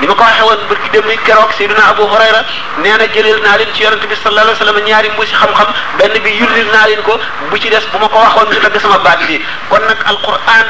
[0.03, 2.45] لما قال حوان برك دمي كروك سيدنا أبو هريرة
[2.83, 5.67] نانا جليل نالين شيرا تبي صلى الله عليه وسلم نياري موسي خم خم
[5.99, 7.13] بأن بي يرل نالين كو
[7.53, 10.67] بيش دس بما قال حوان برك لك سما بات بي قلنك القرآن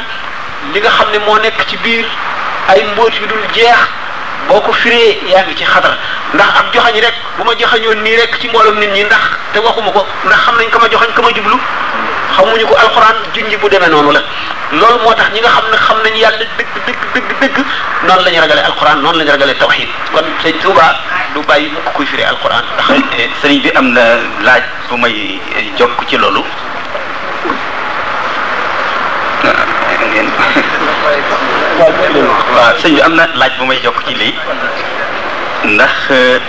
[0.75, 2.07] لغا خمني مونك تبير
[2.71, 3.89] أي موت بدون جيخ
[4.51, 5.95] boo ko firee yaa ngi ci xatar
[6.35, 9.21] ndax ab joxañ rek bu ma joxañoon nii rek ci mboolum nit ñi ndax
[9.53, 11.57] te waxuma ko ndax xam nañ ka ma joxañ ka ma jublu
[12.35, 14.21] xamuñu ko alxuraan junj bu demee noonu la
[14.73, 17.57] loolu moo tax ñi nga xam ne xam nañ yàlla dëgg dëgg dëgg dëgg
[18.07, 20.87] noonu la ñu ragalee alxuraan noonu la ñu ragalee tawxiid kon sëñ Tuuba
[21.35, 24.03] du bàyyi mukk kuy firee alxuraan ndax eh, sëriñ bi am na
[24.43, 25.15] laaj bu may
[25.57, 26.45] eh, jokk ci loolu.
[31.21, 31.37] Ah,
[31.81, 34.33] waaw sëñ bi am na laaj bu may jokk ci lii
[35.73, 36.41] ndax eh,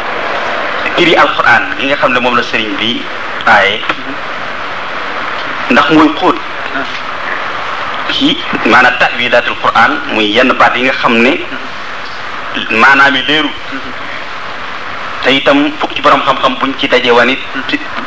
[1.02, 3.02] iri alquran gi nga xam ne moom la sëriñ bi
[3.48, 3.80] aaye
[5.72, 6.36] ndax muy xóot
[8.12, 8.36] ci
[8.67, 11.34] maanaam tahwidatul quran muy yenn baat yi nga xam ne
[12.82, 13.50] maanaam yi leeru
[15.24, 17.39] te itam fukk ci borom xam-xam buñ ci daje wanit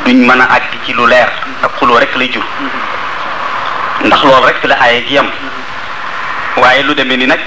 [0.05, 1.29] duñ mën a àgg ci lu leer
[1.63, 2.43] ak xuloo rek lay jur
[4.05, 5.17] ndax loolu rek la aaye ji
[6.63, 7.39] waaye lu demee ni nag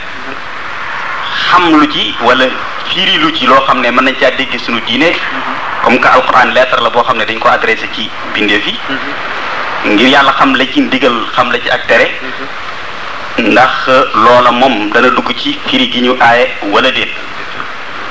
[1.46, 2.46] xam lu ci wala
[2.88, 5.84] firi lu ci loo xam ne mën nañ caa dégg suñu diine mm-hmm.
[5.84, 9.92] comme que alquran lettre la boo xam ne dañ ko adressé ci bindee fi mm-hmm.
[9.96, 13.52] ngir yàlla xam la ci ndigal xam la ci ak tere mm-hmm.
[13.52, 17.12] ndax loola moom dana dugg ci firi gi ñu aaye wala déet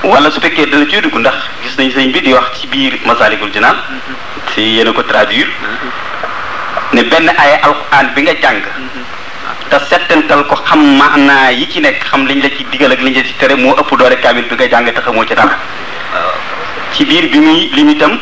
[0.03, 2.93] wala su fekkee dana ci dugg ndax gis nañ sëñ bi di wax ci biir
[3.05, 3.77] masalikul jinaan
[4.53, 5.49] si yéen a ko traduire
[6.93, 8.61] ne benn aaye alquran bi nga jàng
[9.69, 10.83] te settantal ko xam
[11.25, 13.75] naa yi ci nekk xam liñ la ci digal ak liñ la ci tere moo
[13.75, 15.01] ëpp doole kaamil bi nga jàng te
[15.31, 15.55] ci dara
[16.99, 18.19] biir bi muy lim itam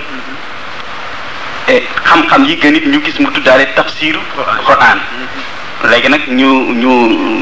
[1.67, 4.19] e xam-xam yi gën it ñu gis mu tuddaale tafsiru
[4.65, 5.91] Quran mm-hmm.
[5.91, 6.49] léegi nag ñu
[6.81, 6.91] ñu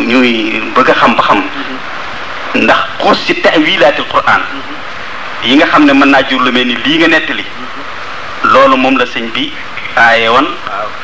[0.07, 2.63] ñuy bëgg a xam ba xam mm-hmm.
[2.63, 5.47] ndax xuus ci tawilaatil Quran mm-hmm.
[5.49, 7.45] yi nga xam ne mën naa jur lu mel ni lii nga nettali
[8.43, 9.51] loolu moom la sëñ bi
[9.95, 10.47] aaye woon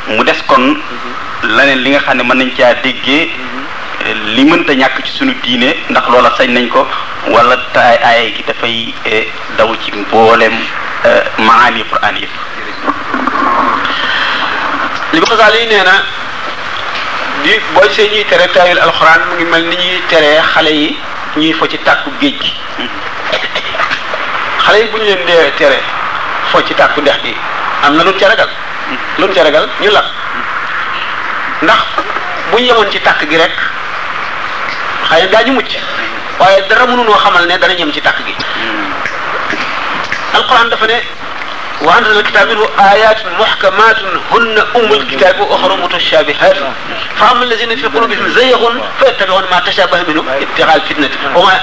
[0.09, 0.75] mu des kon
[1.47, 4.35] laneen li nga xam ne mën nañ caa déggee mm-hmm.
[4.35, 6.85] li mënta ñàkk ci suñu diine ndax loola sañ nañ ko
[7.29, 10.51] walla taay aaya gi dafay e, daw ci mboolem
[11.05, 12.33] e, maani Quraan yëpp
[15.13, 15.93] li Xasaali nee na
[17.43, 20.97] di booy see ñuy tere taawil alxuraan mu ngi mel ni ñuy teree xale yi
[21.37, 23.39] ñuy fo ci tàkku géej gi mm-hmm.
[24.65, 25.79] xale yi bu ñu leen dee tere
[26.51, 27.33] fo ci tàkku dex gi
[27.83, 28.99] am na lu ñu ca ragal mm-hmm.
[29.21, 30.05] lu ñu ca ragal ñu lakk
[31.61, 31.81] ndax
[32.51, 33.51] bu ñu yemoon ci takk gi rek
[35.09, 35.61] xëy na daañu
[36.39, 38.87] waaye dara mënunoo xamal ne dana ñem ci takk gi hmm.
[40.35, 41.01] alquran dafa ne
[41.83, 43.95] وأنزل الكتاب منه آيات محكمات
[44.31, 46.57] هن أم الكتاب وأخر متشابهات
[47.19, 51.61] فأما الذين في قلوبهم زيغ فيتبعون ما تشابه منه ابتغاء الفتنة وما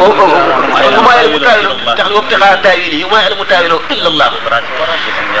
[0.00, 4.30] وما يعلم تاويله وابتغاء تاويله وما يعلم تاويله إلا الله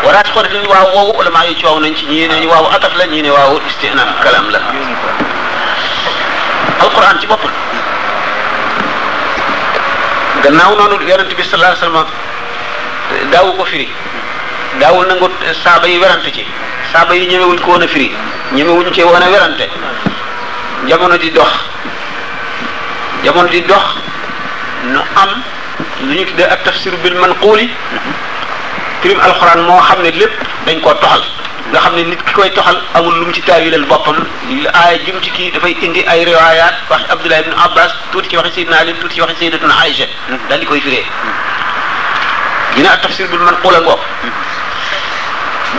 [0.04, 4.50] ولا تقول في واو ولا ما يتواو ننشي نيني واو أطف لنيني واو استئناف كلام
[4.50, 4.60] لا
[6.82, 7.50] القرآن تبطل boppam
[10.44, 12.06] gannaaw noonu yonent bi sallallahu alayhi wa sallam
[13.32, 13.88] daawu ko firi
[14.80, 15.28] daawu nangu
[15.62, 16.42] saaba yi werante ci
[16.92, 18.08] saaba yi ñemewuñ ko na a firi
[18.54, 19.68] ñemewuñ ci woon werante
[20.86, 21.52] jamono di dox
[23.24, 23.84] jamono di dox
[24.84, 25.42] nu am
[26.06, 27.68] lu ñu tuddee ak tafsir bil manquuli
[29.02, 30.32] firim alxuraan moo xam ne lépp
[30.66, 31.22] dañ koo toxal
[31.70, 34.24] nga xam ne nit ki koy toxal amul lu mu ci taawilal boppam
[34.72, 38.50] aaya jum ci kii dafay indi ay riwaayaat wax Abdullah ibn Abbas tuuti ci waxi
[38.52, 40.06] Sayyidina Ali tuuti ci waxi Sayyidatuna Aïcha
[40.48, 41.04] daal di koy firee
[42.76, 44.00] ñu ne ak tafsir bul man xuula ngoog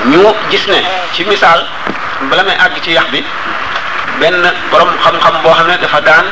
[0.05, 1.65] ñu gis ne ci misaal
[2.29, 3.23] bala may àgg ci yax bi
[4.19, 6.25] benn borom xam-xam boo xam ne dafa daan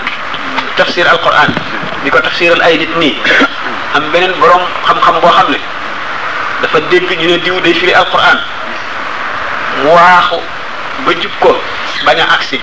[0.77, 1.49] tafsir alquran
[2.03, 3.15] di ko tafsiral ay nit nii
[3.95, 5.57] am beneen borom xam-xam boo xam ne
[6.61, 8.37] dafa dégg ñu ne diw de firi alquran
[9.83, 10.39] mu waaxu
[11.05, 11.59] ba jub ko
[12.05, 12.59] bañ a agsi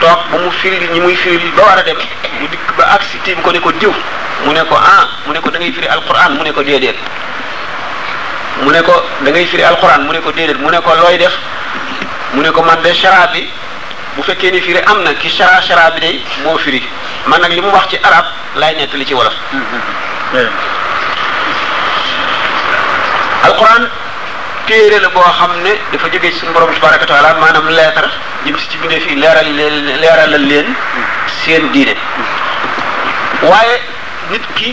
[0.00, 1.96] toog ba mu firil ñi muy firil ba war a dem
[2.40, 3.92] mu dikk ba ak si tiim ko ne ko diw
[4.44, 6.96] mu ne ko ah mu ne ko da ngay firi alquran mu ne ko déedéet
[8.62, 11.16] mu ne ko da ngay firi alquran mu ne ko déedéet mu ne ko looy
[11.18, 11.34] def
[12.32, 13.30] mu ne ko man de chara
[14.14, 16.82] bu fekkee ni firi am na ki chara chara day moo firi
[17.26, 20.48] man nag li mu wax ci arab laay nettali ci wolof mm-hmm.
[23.44, 23.90] alquran
[24.70, 28.06] téere la boo xam ne dafa jógee ci suñu borom tabaraka taala maanaam leetar
[28.44, 30.66] jëm ci bindee fii leeral leen leeralal leen
[31.42, 31.94] seen diine
[33.50, 33.76] waaye
[34.30, 34.70] nit ki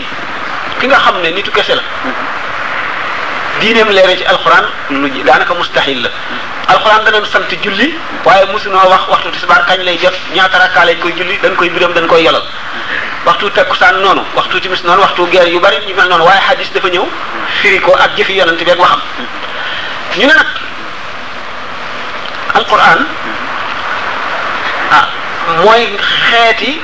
[0.80, 1.82] ki nga xam ne nitu kese la
[3.60, 6.10] diineem leere ci alxuraan daa daanaka mustahil la
[6.74, 7.88] alxuraan danañ sant julli
[8.28, 11.70] waaye mosunoo wax waxtu tisbaar kañ lay jot ñaata rakkaa lañ koy julli dañ koy
[11.70, 12.44] biram dañ koy yolal
[13.26, 16.40] waxtu takkusaan noonu waxtu ti timis noonu waxtu geer yu bari yu mel noonu waaye
[16.48, 17.04] xadis dafa ñëw
[17.60, 18.64] firi ko ak jëfi yonante
[20.18, 20.46] ñu ne nag
[22.54, 22.98] alquran
[24.96, 25.04] ah
[25.62, 25.84] mooy
[26.30, 26.80] xeeti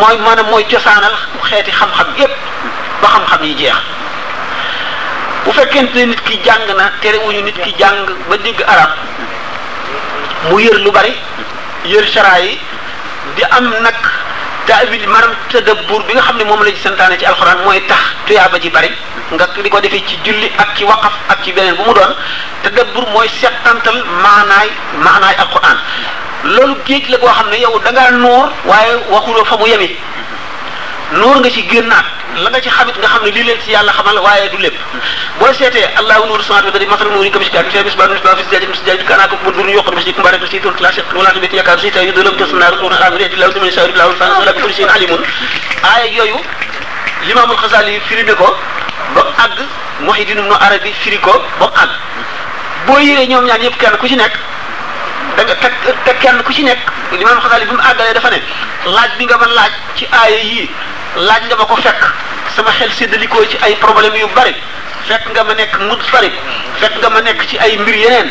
[0.00, 1.14] mooy maanaam mooy cosaanal
[1.48, 2.32] xeeti xam-xam yépp
[3.02, 3.78] ba xam-xam yi jeex
[5.44, 8.90] bu fekkente ne nit ki jàng na terewuñu nit ki jàng ba dégg arab
[10.50, 11.14] mu yër lu bari
[11.84, 12.58] yër sharaa yi
[13.36, 13.94] di am nag
[14.68, 18.58] taawil maanaam tadabbur bi nga xam ne moom lañ santaane ci alxuraan mooy tax tuyaaba
[18.62, 18.90] ji bari
[19.34, 22.14] nga di ko defee ci julli ak ci waqaf ak ci beneen bu mu doon
[22.62, 24.70] tadabbur mooy settantal maanaay
[25.04, 25.78] maanaay alxuraan
[26.54, 29.90] loolu géej la goo xam ne yow da ngaa noor waaye waxuloo fa mu yemi
[31.20, 32.04] nuur nga ci génnaat
[32.42, 34.74] la nga ci xamit nga xam ne lii leen ci yàlla xamal waaye du lépp
[35.38, 39.16] boo seetee allahu nuuru samaawaati wal ardi mathalu nuurihi kamiskan fiihi misbaahun misbaahu fii wa
[41.22, 43.40] laa dhiillun yaakaadu zaytaani yudlamu bi
[44.60, 45.22] kulli shay'in aliimun
[45.82, 46.36] aaya yooyu
[48.40, 48.48] ko
[49.14, 49.58] ba àgg
[52.86, 54.32] boo yëree ñoom ñaar yëpp ku ci nekk
[55.36, 55.72] da nga teg
[56.04, 56.78] teg kenn ku ci nekk
[57.12, 58.40] limaamul Xasaali bi mu àggalee ne
[58.90, 60.68] laaj bi nga ma laaj ci aaya yii
[61.16, 62.02] laaj nga ma ko fekk
[62.56, 64.54] sama xel séddalikoo ci ay problème yu bari
[65.04, 66.32] fekk nga ma nekk mut bari
[66.80, 68.28] fekk nga ma nekk ci ay mbir yeneen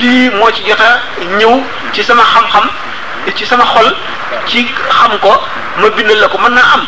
[0.00, 0.80] lii moo ci jot
[1.38, 1.60] ñëw
[1.92, 2.70] ci sama xam-xam
[3.34, 3.88] ci sama xol
[4.48, 5.32] ci xam ko
[5.80, 6.84] ma bindal la ko mën naa am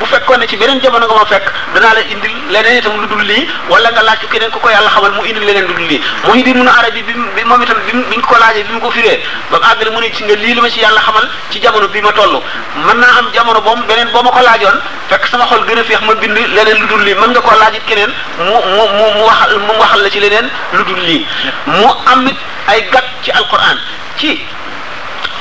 [0.00, 3.22] bu fekkone ci benen jamono nga ma fekk dana la indil leneen itam lu dul
[3.24, 6.00] lii wala nga laacc keneen ko ko yàlla xamal mu indil leneen lu dul lii
[6.24, 9.58] Muhyiddin Ibn Arabi bi mom itam bi biñ ko laaje bi mu ko firé ba
[9.70, 12.12] agal mu ne ci nga lii li ma ci yàlla xamal ci jamono bi ma
[12.12, 12.38] tollu
[12.86, 14.76] man na am jamono bom benen boo ko laajon
[15.08, 17.82] fekk sama xol gën fex ma bind leneen lu dul lii mën nga ko laajit
[17.86, 21.26] keneen mu mu mu waxal mu waxal la ci leneen lu dul lii
[21.66, 22.36] mu am it
[22.68, 23.78] ay gat ci alquran
[24.16, 24.46] ci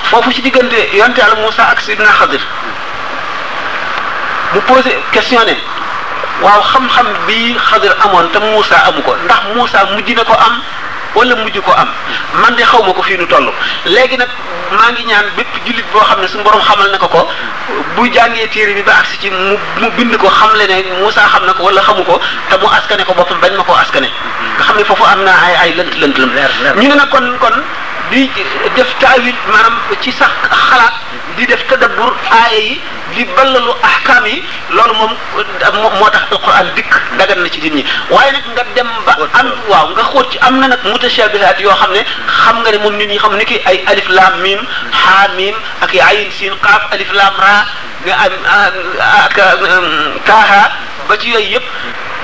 [0.09, 2.41] fofu ci diggante yonte al Musa ak Sidna khadir
[4.53, 5.53] mu posé question ne
[6.43, 10.61] waaw xam-xam bi Xadir amoon te Moussa amu ko ndax Moussa mujj na ko am
[11.15, 11.87] wala mujj ko am
[12.41, 13.49] man de xaw ma ko fii nu toll
[13.85, 14.27] léegi nag
[14.71, 17.27] maa ngi ñaan bépp jullit boo xam ne su borom xamal na ko ko
[17.95, 19.57] bu jàngee téere bi ba agsi ci mu
[19.97, 23.03] bind ko xam le ne Moussa xam na ko wala xamu ko te mu askane
[23.03, 24.07] ko boppam bañ ma koo askane
[24.57, 27.09] nga xam ne foofu am na ay ay lënt lënt lënt leer ñu ne nag
[27.09, 27.55] kon kon
[28.13, 28.23] di
[28.77, 30.93] def taawil maanaam ci sax xalaat
[31.35, 32.75] di def tadabbur aaya yi
[33.15, 34.39] di ballalu ahkaam yi
[34.71, 35.11] loolu moom
[35.99, 38.89] moo tax alquran dikk dagan na ci nit ñi waaye nag nga dem
[39.67, 41.99] waaw nga xóot ci am na nag mutashabihat yoo xam ne
[42.31, 44.59] xam nga ne moom nit ñi xam ni ki ay alif lam mim
[44.95, 47.65] ha mim ak ayin sin qaaf alif lam ra
[48.07, 49.47] nga
[51.07, 51.67] ba ci yooyu yëpp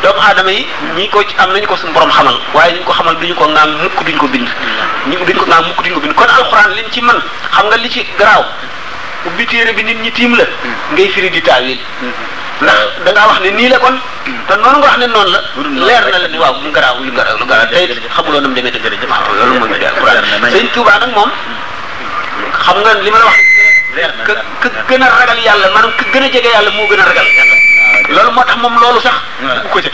[0.03, 0.61] doomu aadama yi
[0.97, 3.71] ñi ko am nañu ko suñu boroom xamal waaye ñu ko xamal duñu ko naan
[3.81, 4.49] mukk duñu ko bind
[5.07, 7.19] ñu duñu ko naan mukk duñu ko bind kon alxuraan liñ ci mën
[7.55, 8.43] xam nga li ci garaaw
[9.27, 10.43] ubbi téere bi nit ñi tiim la
[10.91, 11.79] ngay firi di taawil
[12.61, 15.31] ndax da ngaa wax ne nii la kon te noonu nga wax ne noonu
[15.79, 18.53] la leer na la ni waaw lu garaaw lu garaaw lu garaaw tey xamuloo nam
[18.53, 21.31] demee dëgg dëgg waaw loolu mooy alxuraan sëñ Tuubaa nag moom
[22.65, 23.39] xam nga li ma la wax
[24.27, 24.33] ka
[24.67, 27.27] ka gën a ragal yàlla maanaam ka gën a jege moo gën a ragal
[28.09, 29.13] loolu moo tax moom loolu sax.
[29.45, 29.91] waaw ko ci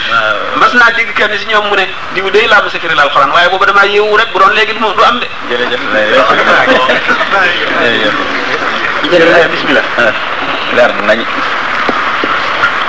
[0.78, 1.86] naa dégg kenn si ñoom mu ne
[2.16, 4.86] diw day laamu sa firil alxuraan waaye boobu damaa yeewu rek bu doon léegi du
[5.04, 5.28] am de.
[5.50, 5.82] jërëjëf
[9.12, 9.88] jërëjëf bismillah
[10.76, 11.22] leer na nañ.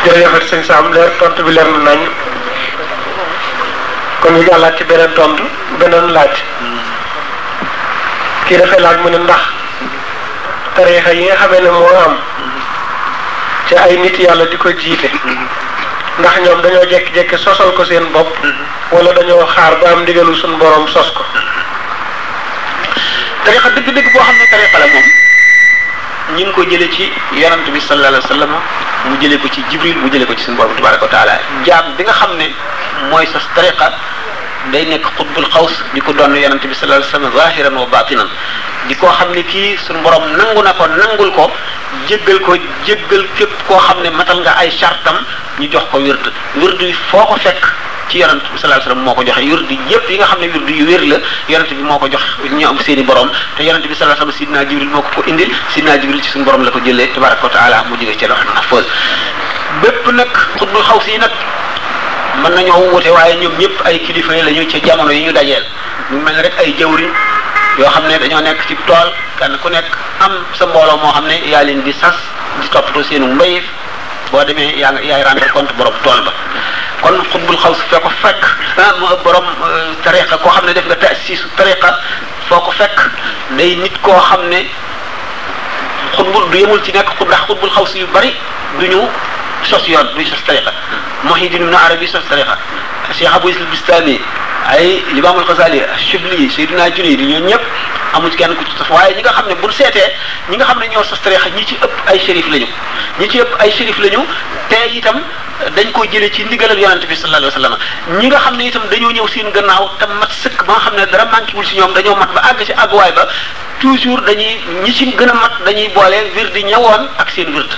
[0.04, 0.86] jërëjëf sëñ Sam
[1.18, 1.98] tontu bi leer na nañ
[4.20, 5.42] kon ñu jàllaat ci beneen tontu
[5.78, 6.34] beneen laaj.
[8.48, 9.42] kii dafay laaj mu ne ndax
[10.74, 12.16] tariixa yi nga xamee ne moo am.
[13.70, 15.08] te ay nit yàlla di ko jiite
[16.18, 18.26] ndax ñoom dañoo jékki-jékki sosal ko seen bopp
[18.90, 21.22] wala dañoo xaar ba am ndigalu suñu borom sos ko
[23.44, 25.06] tarixa dëgg-dëgg boo xam ne tarixa la moom
[26.34, 28.52] ñu ngi ko jële ci yonant bi sallallahu alayhi wa sallam
[29.08, 31.94] mu jële ko ci jibril mu jële ko ci suñu borom tabaraka wa taala jaam
[31.96, 32.50] bi nga xam ne
[33.10, 33.92] mooy sos tarixa
[34.72, 38.28] day nekk xutbul qaws di ko doon yonante bi sallallahu alayhi wasallam zahiran wa batinan
[38.88, 41.48] di koo xam ne kii borom nangu na ko nangul ko
[42.06, 42.52] jeegal ko
[42.86, 45.16] jeegal kep ko xam matal nga ay chartam
[45.58, 46.20] ñu jox ko wird
[46.60, 46.76] wird
[47.10, 47.62] foko foo fekk
[48.12, 50.74] ci yonent bi sallallahu alayhi wasallam moko ko joxe wird yépp yi nga xam ne
[50.80, 51.16] yu wér la
[51.48, 54.68] yonent bi moko jox ñu am seeni borom te yonent bi sallallahu alayhi wasallam sidina
[54.68, 57.96] jibril moko ko indi sidina jibril ci sun borom la ko jelle tabaraka taala mu
[57.96, 58.84] jige ci loxo mahfuz
[59.82, 61.32] bépp nak xutbul xaws yi nag
[62.42, 65.32] mën nañoo wute waaye ñoom ñëpp ay kilifa yi la ñu ci jamono yi ñu
[65.32, 65.64] dajeel
[66.10, 67.10] ñu mel ne rek ay jëwriñ
[67.78, 71.26] yoo xam ne dañoo nekk ci tool kenn ku nekk am sa mbooloo moo xam
[71.26, 72.16] ne yaa leen di sas
[72.60, 73.62] di toppatoo seenu mbay
[74.32, 76.32] boo demee yaa ngi yaay rendre compte borom tool ba
[77.02, 78.42] kon xutbul xaw si foo ko fekk
[78.78, 82.00] ah, borom euh, tariqa koo xam ne def nga taasisu tariqa
[82.48, 82.96] foo ko fekk
[83.58, 84.64] day nit koo xam ne
[86.16, 88.32] xutbul du yemul ci nekk ndax xutbul xaw si yu bari
[88.78, 89.04] du ñu
[89.64, 90.72] sos yoon buy sos tariqa
[91.24, 92.56] Muhyiddin ibn Arabi sos tariqa
[93.16, 94.18] Cheikh Abou Isl Bistami
[94.66, 97.64] ay Imam al-Ghazali Shibli Seydina Junayd ñoom ñëpp
[98.14, 100.12] amul kenn ku ci sos waaye ñi nga xam ne buñ seetee
[100.50, 102.66] ñi nga xam ne ñoo sos tariqa ñi ci ëpp ay shérif lañu
[103.20, 104.24] ñi ci ëpp ay shérif lañu
[104.70, 105.20] te itam
[105.76, 107.76] dañ ko jële ci ndigalal yonante bi sallallahu alayhi wasallam
[108.20, 110.94] ñi nga xam ne itam dañoo ñëw seen gannaaw te mat sëkk ba nga xam
[110.96, 113.28] ne dara manquéwul si ñoom dañoo mat ba àgg si àgguwaay ba
[113.80, 117.76] toujours dañuy ñi ci gën a mat dañuy boole wird di ñëwoon ak seen wird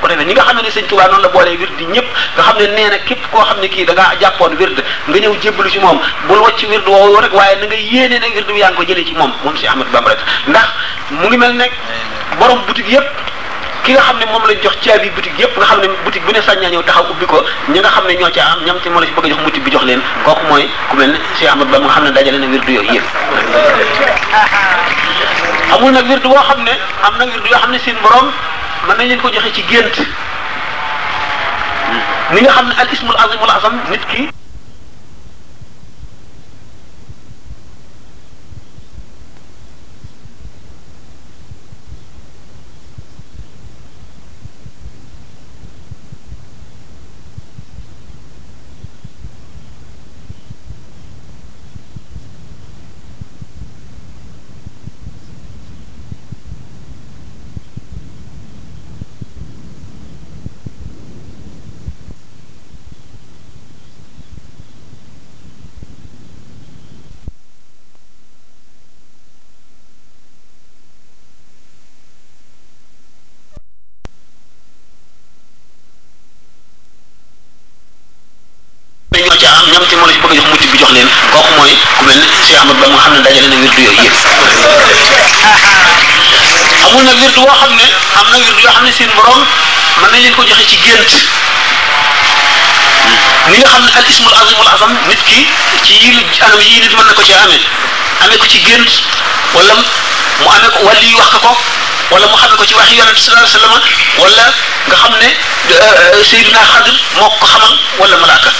[0.00, 2.56] ko defee ñi nga xam ne sëñ Tuubaa noonu la boolee wird ñëpp nga xam
[2.58, 5.78] ne nee képp koo xam ne kii da ngaa jàppoon wird nga ñëw jébbalu ci
[5.78, 8.76] moom bul wàcc wird woowu rek waaye na nga yéene ne wird bi yaa ngi
[8.76, 10.64] ko jëlee ci moom moom si Ahmadu Bamba rek ndax
[11.10, 11.64] mu ngi mel ne
[12.38, 13.06] borom boutique yëpp
[13.84, 16.32] ki nga xam ne moom lañ jox caabi boutique yëpp nga xam ne boutique bu
[16.32, 18.78] ne sañ naa ñëw taxaw ubbi ko ñi nga xam ne ñoo ci am ñam
[18.82, 21.10] ci moo la ci bëgg a jox mucc bi jox leen kooku mooy ku mel
[21.10, 23.00] ne si Ahmadu Bamba nga xam ne dajale na wirdu boo xam
[26.64, 28.28] ne am na wirdu yoo seen borom
[28.86, 29.96] mën nañ leen ko joxe ci gént
[32.32, 34.20] mi nga xam ne al ismul azimul azam nit ki
[79.48, 81.74] ca am ñam ci mo la ci bëgg jox mucc bi jox leen kooku mooy
[81.96, 84.24] ku mel cheikh ahmad ba nga xam ne dajale na wirdu yooyu yëpp
[86.84, 87.86] amul nag wirdu woo xam ne
[88.20, 89.40] am na wirdu yoo xam ne seen borom
[90.00, 91.12] mën nañ leen ko joxe ci gént
[93.48, 95.38] ni nga xam ne al ismul azim al azam nit ki
[95.86, 97.62] ci yi anam yi nit mën na ko ci amee
[98.24, 98.90] amee ko ci gént
[99.56, 99.74] wala
[100.42, 101.56] mu amee ko wàlli wax ko
[102.12, 103.80] wala mu xamee ko ci waxi yonente sallallahu alayhi wasallam
[104.20, 104.46] wala
[104.88, 108.52] nga xam ne sayyidina xadir moo ko xamal wala malaaka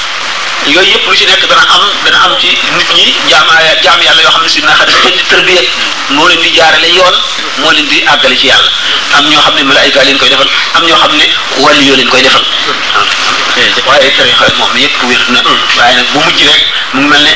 [0.67, 3.47] yooyu yëpp lu ci nekk dana am dana am ci nit ñi jaam
[3.83, 5.63] jaam yàlla yoo xam ne si naa xam ne di tërbiya
[6.11, 7.15] moo leen di jaarale yoon
[7.63, 8.69] moo leen di àggale ci yàlla
[9.17, 11.25] am ñoo xam ne malaayika leen koy defal am ñoo xam ne
[11.63, 13.63] wàllu yoo leen koy defal hmm.
[13.87, 15.41] waaye tarixa moom yëpp wér na
[15.79, 16.61] waaye nag bu mujj rek
[16.93, 17.35] mu ngi mel ne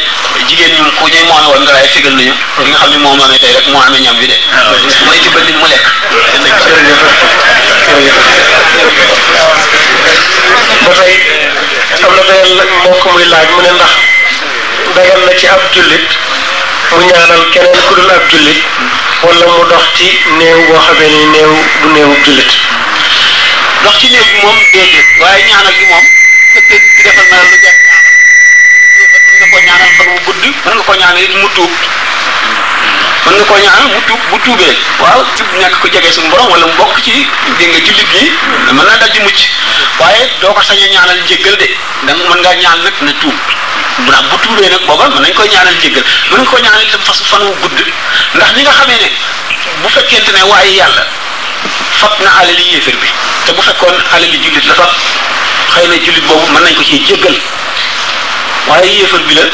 [0.49, 3.21] jigéen ñu ku ñuy moome woon nga waaye fégal nañu li nga xam ne moom
[3.23, 4.75] amee tey rek moo amee ñam bi de ah,
[5.07, 5.87] mooy ci bënn mu lekk
[10.85, 13.93] ba tey am na beneen mbokk muy laaj mu ne ndax
[14.95, 16.09] dagan na ci ab jullit
[16.91, 18.61] mu ñaanal keneen ku dul ab jullit
[19.25, 21.53] wala mu dox ci néew boo xamee ni néew
[21.83, 22.53] du néewu jullit.
[23.85, 26.07] dox ci néew bi moom déedéet waaye ñaanal gi moom
[26.55, 27.77] fekkee ci defal na lu jot
[29.39, 30.45] ñaanal nga ko ñaanal gudd
[30.87, 31.73] ko ñaanal it mu tuub.
[33.27, 36.49] mën nga koo ñaan mu tuub bu tuubee waaw tuub nekk ko jege suñu borom
[36.51, 37.27] walla mu bokk ci
[37.59, 38.33] dégg nga jullit yi
[38.67, 39.39] mën naa dal di mucc
[40.01, 41.69] waaye doo ko sañee ñaanal njéggal de
[42.03, 43.35] da mën ngaa ñaan nag na tuub
[44.05, 46.83] bu naan bu tuubee nag booba mën nañ koy ñaanal njéggal mën nga ko ñaanal
[46.83, 47.79] itam fasu fan wu gudd
[48.35, 49.09] ndax ñi nga xam ne
[49.83, 51.07] bu fekkente ne waaye yàlla
[52.01, 53.09] fab na alali yéefér bi
[53.47, 54.91] te bu fekkoon alali jullit la fab
[55.75, 57.37] xëy na jullit boobu mën nañ ko ciy jéggal
[58.67, 59.47] waaye yéefér bi la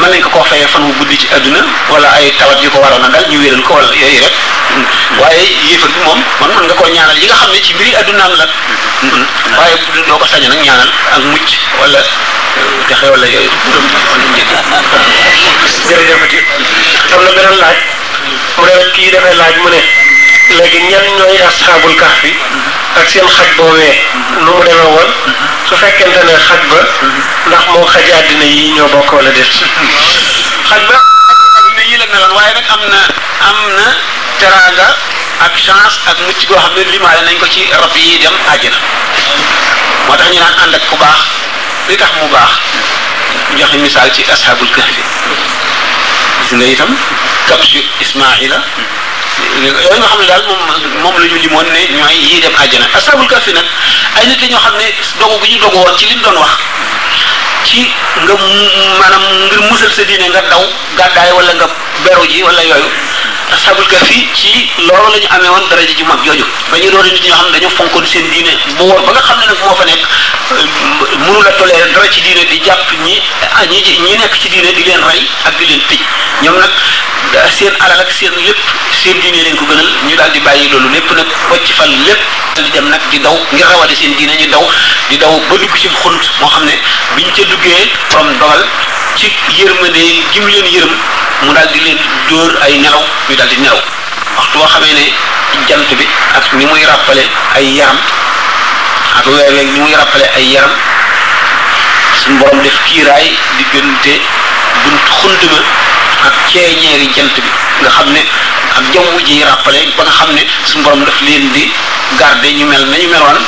[0.00, 2.82] man nañ ko ko fayee fan mu guddi ci àdduna wala ay tawat yu ko
[2.82, 4.34] waroon a dal ñu wéral ko wala yooyu rek
[5.22, 8.34] waaye yéefar bi moom man nga koo ñaanal yi nga xam ne ci mbiri àddunaam
[8.34, 8.46] la
[9.58, 9.76] waaye
[10.08, 13.50] doo ko sañ nag ñaanal ak mucc wala euh, texe wala yooyu
[15.86, 16.38] jërëjëfati
[17.14, 17.78] am na beneen laaj
[18.58, 19.80] mu ne kii dafay laaj mu ne
[20.58, 22.32] léegi ñan ñooy asxaabul kahfi
[22.94, 23.94] ak seen xaj boobee
[24.44, 25.10] nu mu demee woon
[25.68, 26.78] su fekkente ne xaj ba
[27.48, 29.50] ndax moo xaji àddina yi ñoo bokk wala déet
[30.68, 30.96] xaj ba
[31.64, 33.00] àddina yi la meloon waaye nag am na
[33.48, 33.86] am na
[34.38, 34.86] teraanga
[35.46, 38.78] ak chance ak mucc goo xam ne limaale nañ ko ci rab yi dem àjjana
[40.06, 41.22] moo tax ñu naan ànd ak ku baax
[41.88, 42.52] li tax mu baax
[43.58, 45.02] joxe misaal ci ashabul kahfi
[46.46, 46.96] gis nga itam
[47.48, 48.58] kapsu ismaila
[49.34, 50.62] yooyu nga xam ne daal moom
[51.02, 53.64] moom la ñu limoon ne ñooy yii dem àjjana asaabul kahfi nag
[54.18, 54.86] ay nit ñoo xam ne
[55.20, 56.54] dogu gi ñu dogu woon ci li mu doon wax
[57.68, 57.90] ci
[58.22, 58.34] nga
[59.00, 60.62] maanaam ngir musal sa diine nga daw
[60.98, 61.66] gàddaay walla nga
[62.04, 62.90] beru ji wala yooyu
[63.56, 64.52] ashabul kahfi ci
[64.86, 67.46] loolu la ñu amee woon daraja ji mag jooju ba ñu doon nit ñoo xam
[67.52, 70.02] ne dañu fonkoon seen diine mu war ba nga xam ne nag moo fa nekk
[70.02, 70.66] euh,
[71.24, 73.20] mënu la tolee dara ci diine di jàpp ñi
[73.54, 76.00] ah, ñi ñi nekk ci diine di leen rey ak di leen tëj
[76.42, 76.72] ñoom nag
[77.56, 78.58] seen alal ak seen lépp
[79.02, 82.20] seen diine leen ko gënal ñu daal di bàyyi loolu lépp nag wacc fal lépp
[82.58, 84.64] di dem nag di daw ngir rawale seen diine ñu daw
[85.10, 86.74] di daw ba dugg ci xunt moo xam ne
[87.16, 88.64] biñ ca duggee borom dogal
[89.16, 89.28] ci
[89.62, 90.02] yërmande
[90.32, 90.90] gim leen yërm
[91.46, 91.98] mu daal di leen
[92.28, 93.78] dóor ay nelaw ñu daal di nelaw
[94.38, 95.06] waxtu boo xamee ne
[95.68, 97.98] jant bi ak ni muy ràppale ay yaram
[99.18, 100.70] ak weer wi ni muy ràppale ay yaram
[102.22, 103.26] su mboroom def kiiraay
[103.58, 104.12] diggante
[104.82, 105.60] bunt xuntuma
[106.26, 107.42] ak ceeñeeri jant bi
[107.82, 108.22] nga xam ne
[108.76, 111.70] ak jaww ji ràppale ba nga xam ne suñu borom daf leen di
[112.18, 113.38] garder ñu mel nañu meloon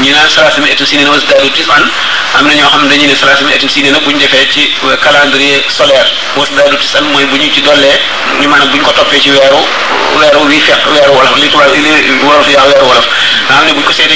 [0.00, 4.46] ñu naan salaasama etu xam ne dañuy ne salaasama etu si neena bu ñu defee
[4.50, 5.60] ci euh, calendrier
[8.82, 9.60] ko toppee ci weeru
[10.16, 11.90] weeru wi fekk weeru wolof li tubaab li
[12.24, 13.06] wolof yaa weeru wolof
[13.50, 13.60] nga
[13.90, 14.06] xam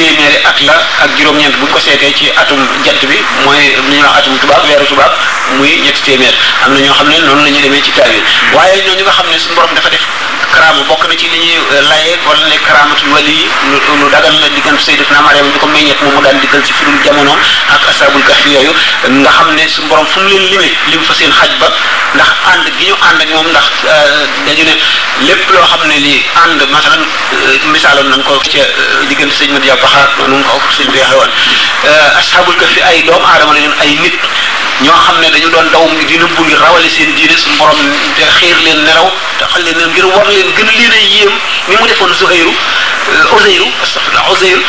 [0.00, 4.02] euh, euh, la ak juróom-ñeent bu ko seetee ci atum jant bi mooy li ñuy
[4.02, 5.12] wax atum tubaab weeru tubaab
[5.58, 8.20] muy ñetti téeméer am na ñoo xam ne noonu la ñuy demee ci taal yi
[8.54, 10.04] waaye ñooñu nga xam ne suñu borom dafa def
[10.88, 11.56] bokk na ci li ñuy
[11.88, 15.98] layee wala karaamatul wali yi lu lu dagan la diggante sayyidatuna Maryam bi ko meññeet
[16.02, 17.34] moom mu daan diggal ci firul jamono
[17.68, 18.46] ak asaabul kahf
[19.02, 21.68] nga xam ne su borom fu mu leen limee lim fa seen xaj ba
[22.14, 24.74] ndax ànd gi ñu ànd ak moom ndax euh, dañu ne
[25.26, 29.50] lépp loo xam ne lii ànd masalan euh, misaaloon nañ ko ca euh, diggante sëñ
[29.52, 31.30] Madiaw Baxa nu mu ko sëñ bi waxee woon
[32.20, 34.16] asaabul kahf ay doomu aadama la ñun ay nit.
[34.80, 37.76] ñoo xam ne dañu doon daw di nëbbu ngir rawale seen diine suñu borom
[38.40, 41.30] xiir leen nelaw te leen ngir war leen gën a leen a yéem
[41.68, 44.64] ni mu defoon Zuhayru euh, Uzayru astafirullah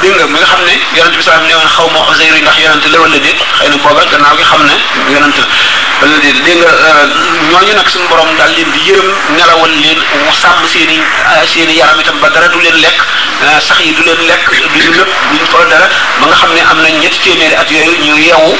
[0.00, 2.84] dégg nga mi nga xam ne yonent bi salaam ne xaw ma Uzayru ndax yonent
[2.92, 4.76] la wala déet xëy na booba gannaaw gi xam ne
[5.12, 5.44] yonent la
[6.06, 7.06] wala déet dégg nga euh,
[7.50, 11.68] ñooñu nag suñu borom daal leen di yërëm nelawal leen mu sàmm i euh, seen
[11.68, 13.00] i yaram itam ba dara du leen lekk
[13.60, 15.88] sax yi du leen lekk du ñu lépp duñ dara
[16.20, 18.56] ba nga xam ne am na ñetti téeméeri at yooyu ñu yeewu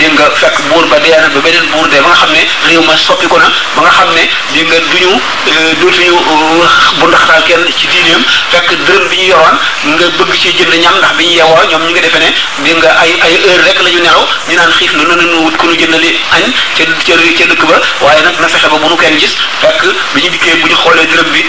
[0.00, 2.30] dégg nga nga fekk buur ba dee na ba beneen buur dee ba nga xam
[2.32, 6.16] ne réew ma soppi ko na ba nga xam ne di nga duñu euh, dootuñu
[6.16, 6.66] euh,
[6.98, 9.56] bu ndaxtaal kenn ci diineem fekk dërëm bi ñu yoroon
[9.92, 12.28] nga bëgg ci jënd ñam ndax bi ñu yeewoo ñoom ñu ngi defe ne
[12.64, 15.66] di ay ay heure rek la ñu nelaw ñu naan xiif na nu wut ku
[15.68, 16.44] ñu jëndali añ
[16.76, 19.82] ca ca ca dëkk ba waaye nag na fexe ba bu nu kenn gis fekk
[20.14, 21.42] bi ñu dikkee bu ñu xoolee dërëm bi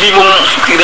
[0.00, 0.30] lii moom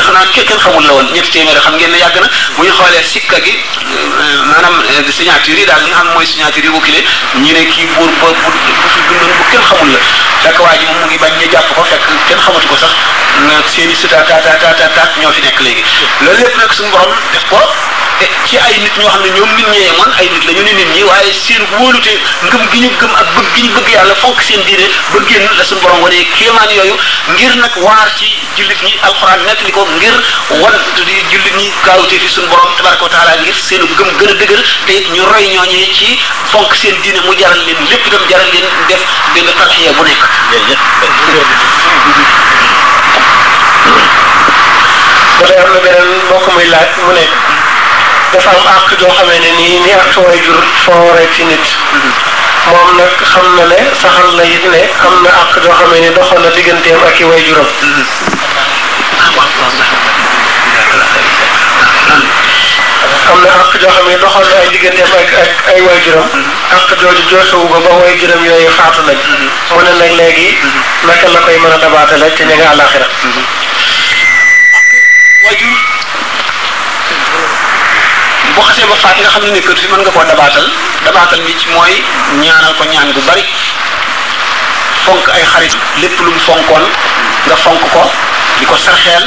[0.05, 3.03] xanaa kenn xamul la woon ñetti téeméer xam ngeen ne yàgg na bu ñu xoolee
[3.03, 3.57] sikka gi
[3.89, 4.75] euh, maanaam
[5.11, 7.13] signature daal li nga calculer
[7.43, 8.49] ñu ne kii buur ba bu
[8.81, 9.99] bu fi dundoon bu kenn xamul la
[10.43, 12.93] fekk waa ji mu ngi bañ ñu jàpp ko fekk kenn xamatu ko sax
[13.75, 15.83] seen i sutaataataataataat ñoo fi nekk léegi
[16.23, 17.59] loolu lépp nag suñu borom def ko.
[18.21, 20.61] de ci ay nit ñoo xam ne ñoom nit ñee yemoon ay nit la ñu
[20.63, 22.13] ne nit ñi waaye seen wóolute
[22.45, 25.45] ngëm gi ñu gëm ak bëgg gi ñu bëgg yàlla fonk seen diine ba génn
[25.57, 26.95] la suñu borom wane kéemaan yooyu
[27.33, 30.13] ngir nag waar ci jullit ñi alxuraan nekk li ko ngir
[30.61, 31.01] wan di
[31.31, 34.61] jullit ñi gaawute fi suñu borom tabaraka wa taala ngir seen gëm gën a dëgër
[34.87, 36.19] te ñu roy ñooñee ci
[36.51, 39.01] fonk seen diine mu jaral leen lépp itam jaral leen def
[39.33, 40.21] benn tarxiya bu nekk.
[45.37, 47.13] bu dee am na beneen mbokk muy laaj mu
[48.31, 50.55] dafa am àq joo xamee ne nii ni àq way jur
[50.85, 51.67] foore ci nit
[52.71, 56.11] moom nag xam na ne saxal na it ne am na àq joo ni ne
[56.15, 57.67] doxoon na digganteem ak i way juram
[59.19, 59.31] am
[63.41, 66.27] na àq joo xam ne doxal na ay digganteem ak ak ay waajuram
[67.01, 69.17] jooju jootewu ko ba waajuram yooyu faatu nañ
[69.75, 70.51] mu ne nag léegi
[71.07, 73.07] naka la koy mën a dabaatale te ña nga àllaaxira
[78.55, 80.67] bu xasee ba faat nga xam ne nekkatu fi mën nga koo dabaatal
[81.05, 81.93] dabaatal bi ci mooy
[82.43, 83.43] ñaanal ko ñaan gu bari
[85.05, 86.83] fonk ay xarit lépp lu mu fonkoon
[87.47, 88.03] nga fonk ko
[88.59, 89.23] di ko sarxeel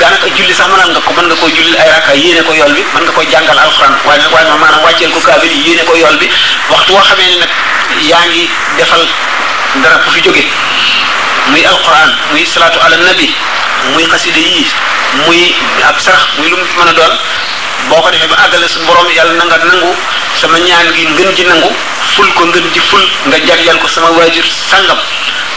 [0.00, 2.72] daanaka julli sax mënal nga ko mën nga koo jullil ay rakka yéene ko yool
[2.76, 5.82] bi mën nga koy jàngal alxuraan waaye nag waaye nag maanaam wàcceel ko kaabil yéene
[5.88, 6.28] ko yool bi
[6.70, 7.50] waxtu woo xamee ni nag
[8.12, 9.02] yaa ngi defal
[9.82, 10.44] dara bu fi jóge
[11.50, 13.34] muy alxuraan muy salaatu ala nabi
[13.92, 14.66] muy xasida yi
[15.26, 15.54] muy
[15.88, 17.16] ab sarax muy lu mu mën a doon
[17.88, 19.94] boo ko defee ba àggale su borom yàlla na nga nangu
[20.36, 21.70] sama ñaan gi ngën ji nangu
[22.14, 24.98] ful ko ngën ji ful nga jagleel ko sama waajur sàngam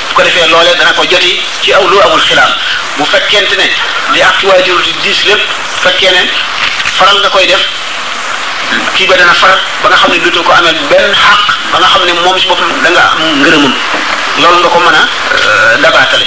[0.07, 2.51] bu ko defee loolee dana ko joti ci aw lu amul xilaam
[2.97, 3.67] bu fekkente ne
[4.13, 5.41] li ak waajur di diis lépp
[5.83, 6.21] fekkee ne
[6.95, 7.61] faral nga koy def
[8.95, 11.39] kii ba dana faral ba nga xam ne duutu ko amee benn xaq
[11.71, 13.73] ba nga xam ne moom si boppam da nga am ngërëmam
[14.41, 14.97] loolu nga ko mën a
[15.37, 16.25] euh, dabaatale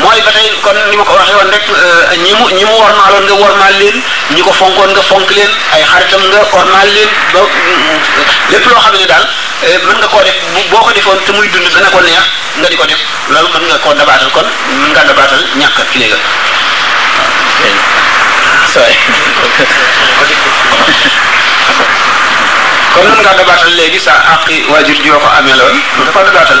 [0.00, 2.72] mooy ba tey kon ni ma ko waxee woon rek euh, ñi mu ñi mu
[2.80, 3.96] wormaaloon nga wormaal leen
[4.32, 7.46] ñi ko fonkoon nga fonk leen ay xaritam nga ormaal leen ba euh,
[8.50, 9.26] lépp loo xam ne daal
[9.84, 10.36] mën nga koo def
[10.70, 12.26] boo ko defoon te muy dund dana ko neex
[12.56, 14.48] nga di ko def loolu mën nga koo dabaatal kon
[14.80, 16.12] mën nga dabaatal ñàkk ki
[18.76, 18.98] ah, léegi
[22.94, 26.60] kon mën nga dabaatal léegi sa àqi waajur joo ko ameeloon mën nga koo dabaatal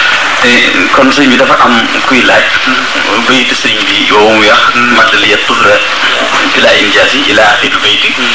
[0.95, 1.75] kon sëñ bi dafa am
[2.07, 2.43] kuy laaj
[3.27, 4.59] bayit sëñ bi yow mu yax
[4.97, 5.45] maddaliya mm.
[5.45, 5.75] tudra
[6.55, 8.31] bilaa injaasi ilaa axiri bayti mm.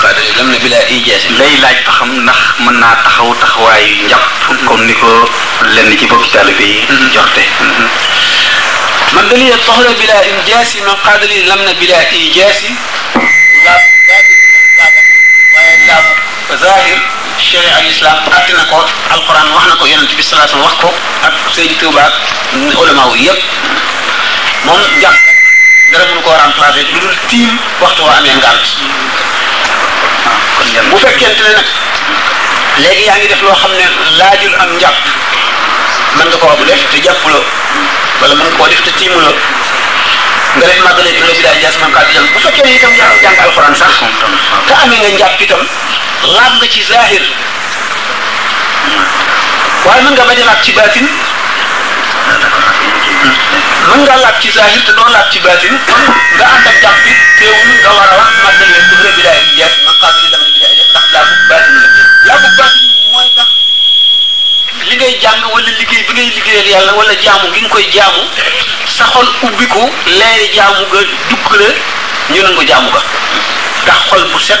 [0.00, 4.48] xaada lam ne bilaa injaasi lay laaj ba xam ndax mën naa taxaw taxawaayu njàpp
[4.50, 4.64] mm.
[4.68, 5.28] comme ni ko
[5.76, 6.80] lenn ci bokki taalibe yi
[7.12, 7.44] jorte
[9.12, 9.76] maddaliya mm-hmm.
[9.76, 12.76] tudra bilaa injaasi ma xaadali lam ne bilaa injaasi
[13.64, 13.80] laa
[16.64, 17.00] zahir
[17.42, 18.84] sharia al islam àtte na ko
[19.16, 20.88] alquran wax na ko yonent bi sallallahu wax ko
[21.24, 23.40] ak sëñ Tuuba ak ulama wu yëpp
[24.64, 25.18] moom jàpp
[25.92, 28.36] dara mënu koo remplacer lu dul tiim waxtu woo amee
[30.90, 31.44] bu fekkente
[32.84, 33.86] ne yaa ngi def loo xam ne
[34.20, 34.98] laajul am njàpp
[36.16, 37.44] mën nga koo bu def te jàppuloo
[38.20, 39.34] wala mën nga koo def te tiimuloo
[40.60, 45.64] nga def màggalee bi daal jaas man kaa bu fekkee itam yaa ngi itam
[46.28, 47.22] laab nga ci zahir
[49.84, 51.08] waaye mën nga ci baatin
[53.88, 55.72] mën nga laab ci te doo laab ci baatin
[56.36, 56.76] nga a laabu
[62.58, 63.48] baatin mooy tax
[64.88, 68.22] li ngay jàng walla liggéey bi ngay liggéeyal yàlla wala jaamu gi nga koy jaamu
[68.98, 71.68] sa xol ubbi ko leeri jaamu ga dugg la
[72.32, 73.02] ñu nangu jaamu ga
[73.82, 74.60] ndax xol bu set.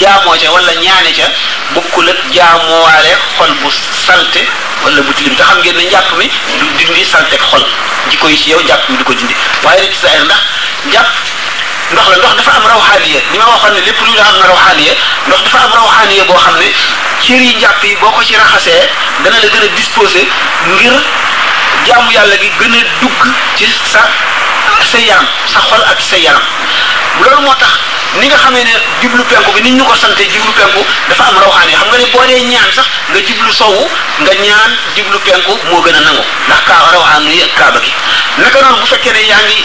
[0.00, 1.26] jaamoo ca wala ñaane ca
[1.74, 3.70] bokkul ak jaamoowaale xol bu
[4.06, 4.40] salte
[4.84, 7.64] wala bu tilim te xam ngeen ne njàpp mi du dindi salteeg xol
[8.10, 10.42] di koy ci yow njàpp mi du ko dindi waaye rek saa ndax
[10.90, 11.08] njàpp
[11.92, 14.92] ndox la ndox dafa am rawxaaniya ni ma waxoon ne lépp lu am na rawxaaniya
[15.26, 16.68] ndox dafa am rawxaaniya boo xam ne
[17.24, 18.88] cër yi njàpp yi boo ko ci raxasee
[19.24, 20.22] dana la gën a disposé
[20.72, 20.94] ngir
[21.86, 23.20] jaamu yàlla gi gën a dugg
[23.56, 24.02] ci sa
[24.90, 26.42] sa yaram sa xol ak sa yaram
[27.20, 27.74] loolu moo tax
[28.20, 31.36] ni nga xamee ne jublu penku bi nit ñu ko sante jublu penku dafa am
[31.38, 33.84] rawxaan yi xam nga ne boo dee ñaan sax nga jublu sowu
[34.24, 37.92] nga ñaan jiblu penku moo gën a nangu ndax kaa rawxaan yi ak kaaba gi
[38.40, 39.58] naka noonu bu fekkee ne yaa ngi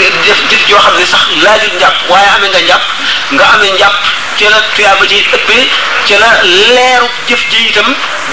[0.00, 2.82] eh, def jëf joo xam ne sax laajul njàpp waaye amee nga njàpp
[3.34, 3.94] nga amee njàpp
[4.38, 5.64] ca la tuyaaba ci ëppee
[6.08, 7.86] ca la leeru jëf ji itam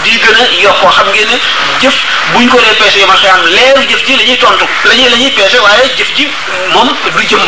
[0.03, 1.39] di gën a yokkoo xam ngeen ne
[1.81, 1.93] jëf
[2.33, 5.29] buñ ko dee peese yomal xiyaam leeru jëf ji la ñuy tontu la la ñuy
[5.31, 6.27] peese waaye jëf ji
[6.73, 7.45] moom lu jëmm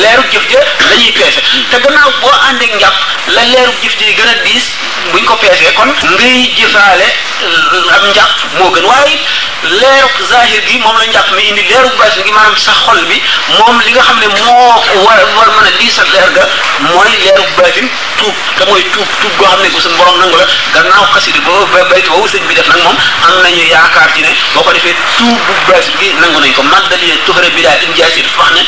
[0.00, 1.40] leeru jëf ja la ñuy peese
[1.70, 2.94] te gannaaw boo àndeek njàpp
[3.36, 4.64] la leeru jëf ji gën a diis
[5.12, 9.18] buñ ko peesee kon ngay jëfaale euh, am njàpp moo gën waaye
[9.62, 13.22] leeruk zahir gi moom la njàpp mi indi leeruk baatin gi maanaam sa xol bi
[13.60, 14.74] moom li nga xam ne moo
[15.04, 16.48] war war mën a diisal leer ga
[16.90, 17.88] mooy leeruk baatin
[18.18, 21.40] tuub te mooy tuub tuub goo xam ne ko suñu borom nangu la gannaaw xasida
[21.72, 24.22] ba baytu boobu sëñ bi def nag moom am nañu yaakaar ci
[24.54, 27.62] boo ko defee tuub bu bees bi nangu nañ ko man dañu ne tuxare bi
[27.62, 28.62] daal in jaasir wax ne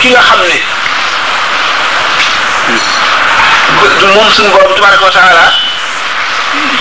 [0.00, 0.58] ki nga xam ne
[4.16, 5.46] moom suñu borom tabaraka wa taala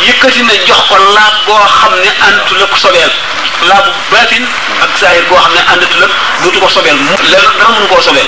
[0.07, 3.11] yëkkati na jox ko laab goo xam ne àndatu la ko sobeel
[3.67, 4.43] laabu baatin
[4.83, 6.07] ak zahir goo xam ne àndatu la
[6.43, 8.27] dootu ko sobeel mu la dara mun koo sobeel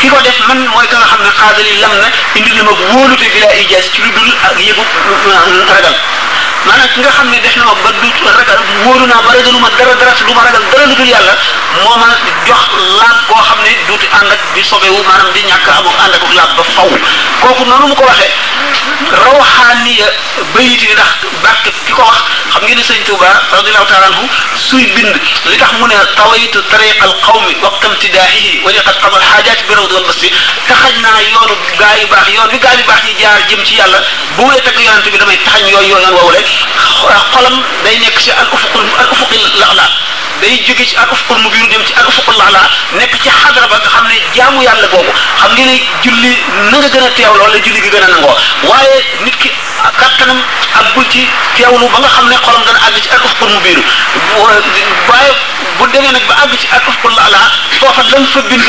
[0.00, 2.72] ki ko def man mooy ka nga xam ne xaadali lam na indi na ma
[2.90, 4.82] wóolute bi laa ijaas ci lu dul ak yëgu
[5.68, 5.94] ragal
[6.66, 9.58] maanaam ki nga xam ne def na ma ba du ragal wóolu naa ba ragalu
[9.58, 11.34] ma dara dara du ma ragal dara lu dul yàlla
[11.82, 12.08] moo ma
[12.46, 12.62] jox
[12.98, 16.24] laab goo xam ne di ànd ak di sobewu maanaam di ñàkk amuk ànd ak
[16.34, 16.88] laab ba faw
[17.44, 18.32] kooku noonu mu ko waxee
[19.24, 20.06] rawxaaniya
[20.56, 21.12] bayit yi ndax
[21.44, 22.18] bàkk ki ko wax
[22.52, 24.24] xam ngeen ne sëñ Touba radiallahu taala anhu
[24.68, 25.12] suy bind
[25.50, 29.62] li tax mu ne tawaytu tariqa al qawmi waqta imtidaahihi wa liqad qada al xaajaati
[29.68, 30.28] bi rawdi wal basti
[30.68, 33.74] taxañ naa yoonu gaa yu baax yoon bi gaa yu baax ñi jaar jëm ci
[33.76, 34.00] yàlla
[34.36, 36.48] bu may tagg yonent bi damay taxañ yooyu yoon woowu rek
[37.32, 39.86] xolam day nekk ci al ufuq al ufuq al a'la
[40.40, 42.62] day jóge ci al ufqul mubiin dem ci al ufqul ala
[42.98, 46.32] nekk ci xadra ba nga xam ne jaamu yàlla boobu xam nga ne julli
[46.70, 48.36] na nga gën a teew loolu la julli gi gën a nangoo
[48.68, 49.48] waaye nit ki
[49.98, 50.40] kattanam
[50.80, 51.24] àggul ci
[51.56, 53.82] teewlu ba nga xam ne xolam dana àgg ci ak uf pour mu biiru
[54.36, 55.32] waaye
[55.78, 57.48] bu demee nag ba àgg ci ak uf pour la laa
[57.80, 58.62] foofa lan fa bind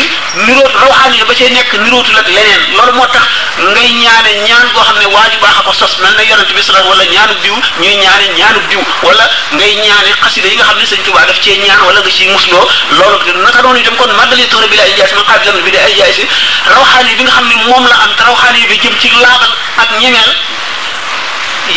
[0.47, 3.23] niroot rawxaani ba cay nekk nirootul ak leneen loolu moo tax
[3.59, 6.51] ngay ñaane ñaan goo xam ne waa ju baax a ko sos mel na yonent
[6.55, 10.65] bi salaam wala ñaanub diw ñuy ñaane ñaanub diw wala ngay ñaane xasida yi nga
[10.69, 13.95] xam ne sëñ tubaa daf cee ñaan wala nga ciy musloo loolu naka noonu itam
[13.95, 16.23] kon màggali tuura bi la ay jaasi man xaab jamono bi di ay jaasi
[16.67, 19.51] rawxaani bi nga xam ne moom la am te rawxaani bi jëm ci laabal
[19.83, 20.31] ak ñemeel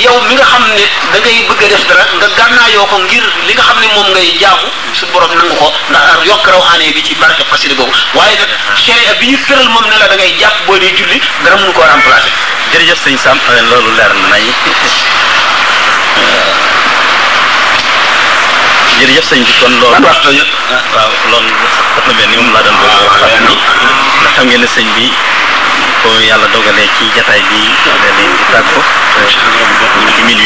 [0.03, 0.82] yow mi nga xam ne
[1.14, 4.34] dangay bëgg a def dara nga gànnaayoo ko ngir li nga xam ne moom ngay
[4.40, 4.66] jaamu
[4.97, 8.49] su borom nangu ko ndax yokk rawxaane bi ci barke xasida boobu waaye nag
[9.20, 12.30] bi ñu tëral moom ne la dangay jàpp boo dee julli dara mënu koo remplacé.
[12.72, 14.47] jërëjëf sëñ Sam eh, loolu leer na nañ eh,
[19.01, 20.14] jërëjëf sëñ bi kon loolu ah, waaw
[21.30, 22.18] loolu sax dafa ah,
[24.34, 25.07] xam ngeen ne bi.
[26.05, 28.76] ko yàlla dogalee ci jataay bi nga leen di tàggu
[29.20, 29.30] euh,
[30.07, 30.44] ci minuit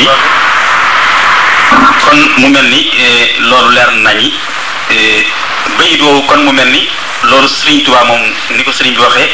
[2.30, 4.30] kon mu mel ni euh, loolu leer nañi
[4.94, 5.18] euh,
[5.78, 6.86] bayit woowu kon mu mel ni
[7.26, 8.20] loolu sëriñ Tuubaa moom
[8.56, 9.26] ni ko sëriñ bi waxee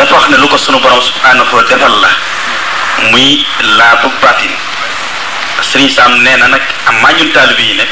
[0.00, 2.12] dafa wax ne lu ko sunu borom subhaanahu wa defal la
[3.12, 3.44] muy
[3.76, 4.48] laa bu baatin
[5.60, 7.88] sëriñ Saam nee na nag am maa ñun taalibe yi nag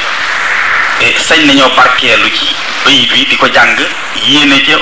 [1.04, 2.48] eh, sañ nañoo barkeelu ci
[2.88, 3.76] bayit bi di ko jàng
[4.26, 4.78] yéene ca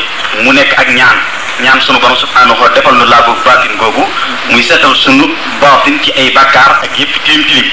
[0.46, 1.18] mu nekk ak ñaan
[1.62, 4.04] ñaan sunu borom subhaanahu defal nu laabu baatin googu
[4.50, 5.28] muy seetal sunu
[5.60, 7.68] baatin ci ay bakkaar ak yëpp tilim tilim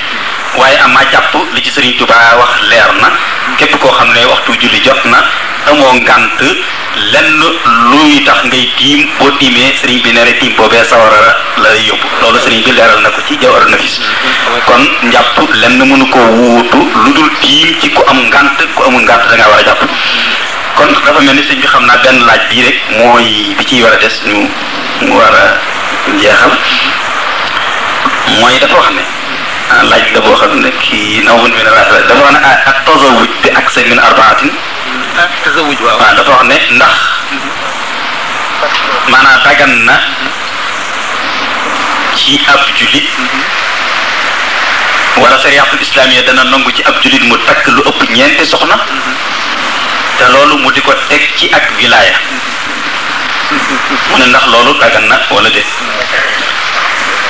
[0.60, 3.10] waaye amaa jàpp li ci Serigne Touba wax leer na
[3.58, 5.24] képp koo xam ne waxtu julli jot na
[5.72, 6.40] amoo ngànt
[7.14, 7.40] lenn
[7.92, 11.34] luy tax ngay tiim boo tiimee sëriñ bi nee na tiim boobee sawara la
[11.64, 14.00] lay yóbbu loolu Serigne bi leeral na ko ci Jawhar Nafis
[14.68, 19.02] kon njàpp lenn mënu ko wuutu lu dul tiim ci ku am ngànt ku amul
[19.08, 19.82] ngànt da ngaa war a jàpp.
[20.78, 23.82] kon dafa mel ni sëñ bi xam naa benn laaj bii rek mooy bi ciy
[23.84, 24.46] war a des ñu
[25.10, 25.46] war a
[26.22, 26.54] jeexal
[28.40, 29.02] mooy dafa wax ne
[29.74, 32.40] ah, laaj bi boo xam ne kii na mu mën a laaj dafa wax ne
[32.46, 33.30] ah, ak tazawuj
[36.06, 36.94] ah, dafa wax ne ndax
[39.10, 39.96] maanaam dagan na
[42.16, 43.08] ci ab julit
[45.18, 48.78] wala sariyatul islamiya dana nangu ci ab julit mu takk lu ëpp ñeenti soxna.
[50.18, 52.16] te loolu mu di ko teg ci ak wilaya
[54.10, 55.66] mu ne ndax loolu dagan na wala déet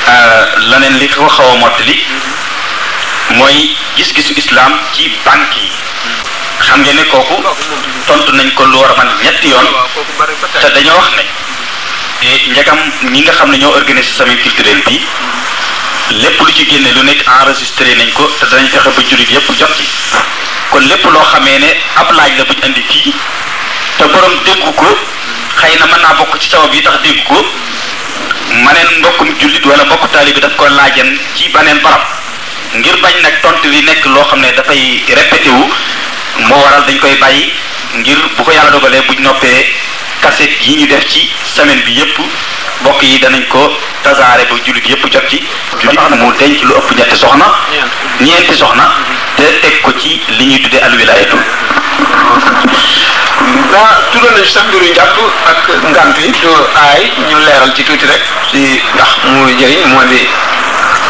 [0.08, 1.96] euh, laneen li ko xaw a mottali
[3.36, 5.70] mooy gis-gisu islam ci banque yi
[6.66, 7.36] xam ngeen ne kooku
[8.06, 9.68] tontu nañ ko lu war a man ñetti yoon
[10.62, 11.24] te dañoo wax ne
[12.52, 12.78] njagam
[13.12, 14.96] ñi nga xam ne ñoo organiser semaine culturel bi
[16.12, 19.48] lépp lu ci génne lu nekk enregistré nañ ko te dañ fexe ba jullit yépp
[19.58, 19.86] jot ci
[20.70, 23.12] kon lépp loo xamee ne ab laaj la buñ indi fii
[23.98, 24.86] te borom déggu ko
[25.60, 27.44] xëy na mën naa bokk ci sabab yi tax déggu ko
[28.64, 32.00] maneen mbokkum jullit wala mbokk taali bi daf ko laajan ci baneen barab
[32.74, 35.50] ngir bañ nag tont li nekk loo xam ne dafay répété
[36.40, 37.52] moo waral dañ koy bàyyi
[37.96, 39.66] ngir bu ko yàlla dogalee buñ noppee
[40.20, 42.16] kaset yi ñu def ci semaine bi yëpp
[42.82, 45.42] mbokk yi danañ ko tasaare ba jullit yëpp jot ci.
[45.80, 47.46] jullit mu ci lu ëpp ñetti soxna.
[48.20, 48.88] ñeenti soxna.
[49.36, 51.36] te teg ko ci li ñuy tuddee alwilaayatu.
[53.70, 54.78] daa tuddal nañu sax du
[56.74, 58.22] aay ñu leeral ci tuuti rek.
[58.50, 60.26] ci ndax mu jëriñ moo di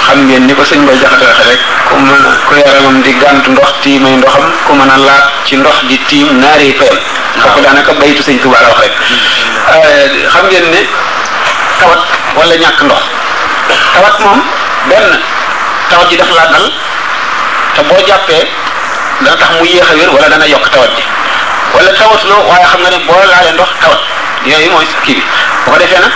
[0.06, 3.12] xam ngeen ni ko sëñ Bay Jaxate waxee rek ku mën a ku yaramam di
[3.18, 6.98] gàntu ndox tiimay ndoxam ku mën laat ci ndox di tiim naari peel.
[7.38, 10.80] kooku daanaka bayitu sëñ Tuubaa la wax rek euh, xam ngeen ne
[11.80, 12.00] tawat
[12.36, 13.02] wala ñàkk ndox
[13.94, 14.42] tawat moom
[14.88, 15.08] benn
[15.90, 16.66] tawat ji daf laa dal
[17.76, 18.42] te boo jàppee
[19.22, 21.02] dana tax mu yéex a wér wala dana yokk tawat ji
[21.74, 24.00] wala tawat loo waaye xam nga ne boo laalee ndox tawat
[24.46, 25.22] yooyu mooy kii bi
[25.66, 26.12] bu ko defee nag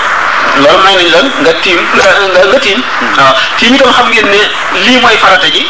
[0.59, 2.05] loolu may nañ la nga tiim nga
[2.35, 3.17] nga tiim hmm.
[3.19, 4.41] waaw tiim itam xam ngeen ne
[4.87, 5.63] lii mooy farata ji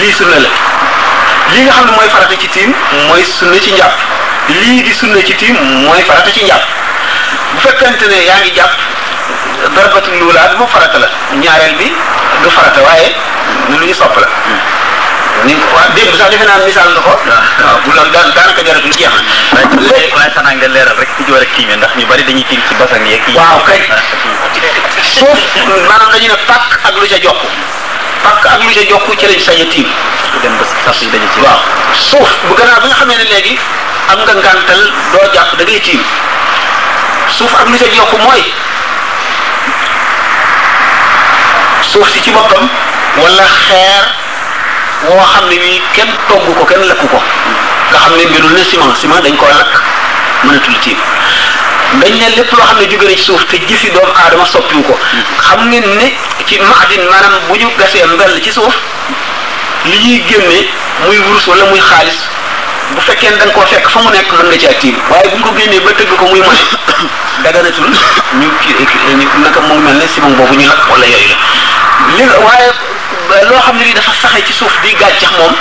[0.00, 0.50] lii sunna la
[1.52, 2.70] lii nga xam ne mooy farata ci tiim
[3.08, 4.11] mooy sunna ci njàpp
[4.50, 5.54] lii di sunna ci tiim
[5.86, 6.64] mooy farata ci njàpp
[7.54, 8.72] bu fekkente ne yaa ngi jàpp
[9.76, 11.86] darbatul luulaat moom farata la ñaareel bi
[12.42, 13.14] du farata waaye
[13.70, 14.26] lu ñu sopp la
[15.44, 17.12] ni waa démb sax defe naa misaal na ko.
[17.14, 19.22] waaw bu loolu daan daanaka jaratul jeex na.
[19.78, 22.60] léegi waaye xanaa nga leeral rek ci war a tiime ndax ñu bari dañuy tiim
[22.68, 23.22] ci basang yeeg.
[23.34, 23.78] waaw kay
[25.06, 25.38] suuf
[25.88, 27.38] maanaam dañu ne pàkk ak lu ja jokk
[28.22, 29.88] pàkk ak lu ca jokk ci lañ sañ a tiim.
[30.42, 31.26] dem ba sax dañu
[32.48, 33.58] bu nga xamee ne léegi.
[34.10, 34.82] am nga ngàntal
[35.12, 36.02] doo jàpp da ngay tiim
[37.38, 38.42] suuf ak lu ca yokk mooy
[41.92, 42.68] suuf si ci boppam
[43.22, 44.04] wala xeer
[45.08, 47.22] woo xam ne wii kenn togg ko kenn lakk ko nga
[47.98, 49.72] xam ne mbirul ne ciment ciment dañ koo lakk
[50.44, 50.98] mënatul tiim
[52.00, 54.82] dañ ne lépp loo xam ne jóge na ci suuf te jëfi doomu aadama soppiwu
[54.82, 54.98] ko
[55.46, 56.12] xam ngeen ne
[56.46, 58.74] ci maadin maanaam bu ñu gasee mbell ci suuf
[59.84, 60.66] li ñuy génne
[61.06, 62.20] muy wurus wala muy xaalis
[62.96, 65.36] bu fekkee ne da koo fekk fa mu nekk mën nga ci activé waaye bu
[65.38, 66.68] ñu ko génnee ba tëgg ko muy mën
[67.44, 67.88] daganatul
[68.40, 68.86] ñu kii
[69.18, 71.36] ñu naka moom mel ne si moom boobu ñu lakk wala yooyu
[72.16, 72.68] la li waaye
[73.48, 75.52] loo xam ne lii dafa saxe ci suuf di gàccax moom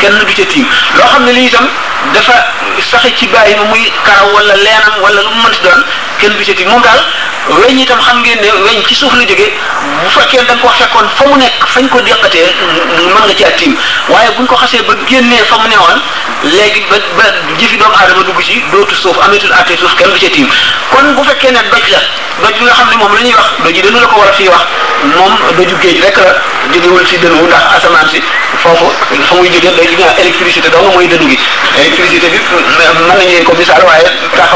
[0.00, 1.66] kenn du ca tiim loo xam ne lii tam
[2.14, 2.34] dafa
[2.90, 5.80] saxe ci bàyyi ma muy karaw wala leenam wala lu mu mënti doon
[6.18, 7.00] kenn du ca tiim moom daal
[7.56, 9.50] weñ tam xam ngeen ne weñ ci suuf la jógee
[10.04, 12.46] bu fekkee da nga ko fekkoon fa mu nekk fañ ko déqatee
[12.96, 13.76] mën nga ci attiim
[14.08, 15.98] waaye buñ ko xasee ba génnee fa mu newoon
[16.44, 17.24] léegi ba ba
[17.58, 19.88] jëfi doomu aadama dugg ci dootu suuf ameetul àttee bu
[21.24, 24.28] fekkee ne bi nga xam ne moom la ñuy wax doju dënu la ko war
[24.28, 24.64] a fii wax
[25.16, 25.32] moom
[25.82, 26.34] rek la
[26.72, 28.22] jógewul si dënu ndax asamaan si
[28.62, 28.92] foofu
[29.28, 33.52] fa muy jógee mooy dënu gi électricité bi mën nañu leen ko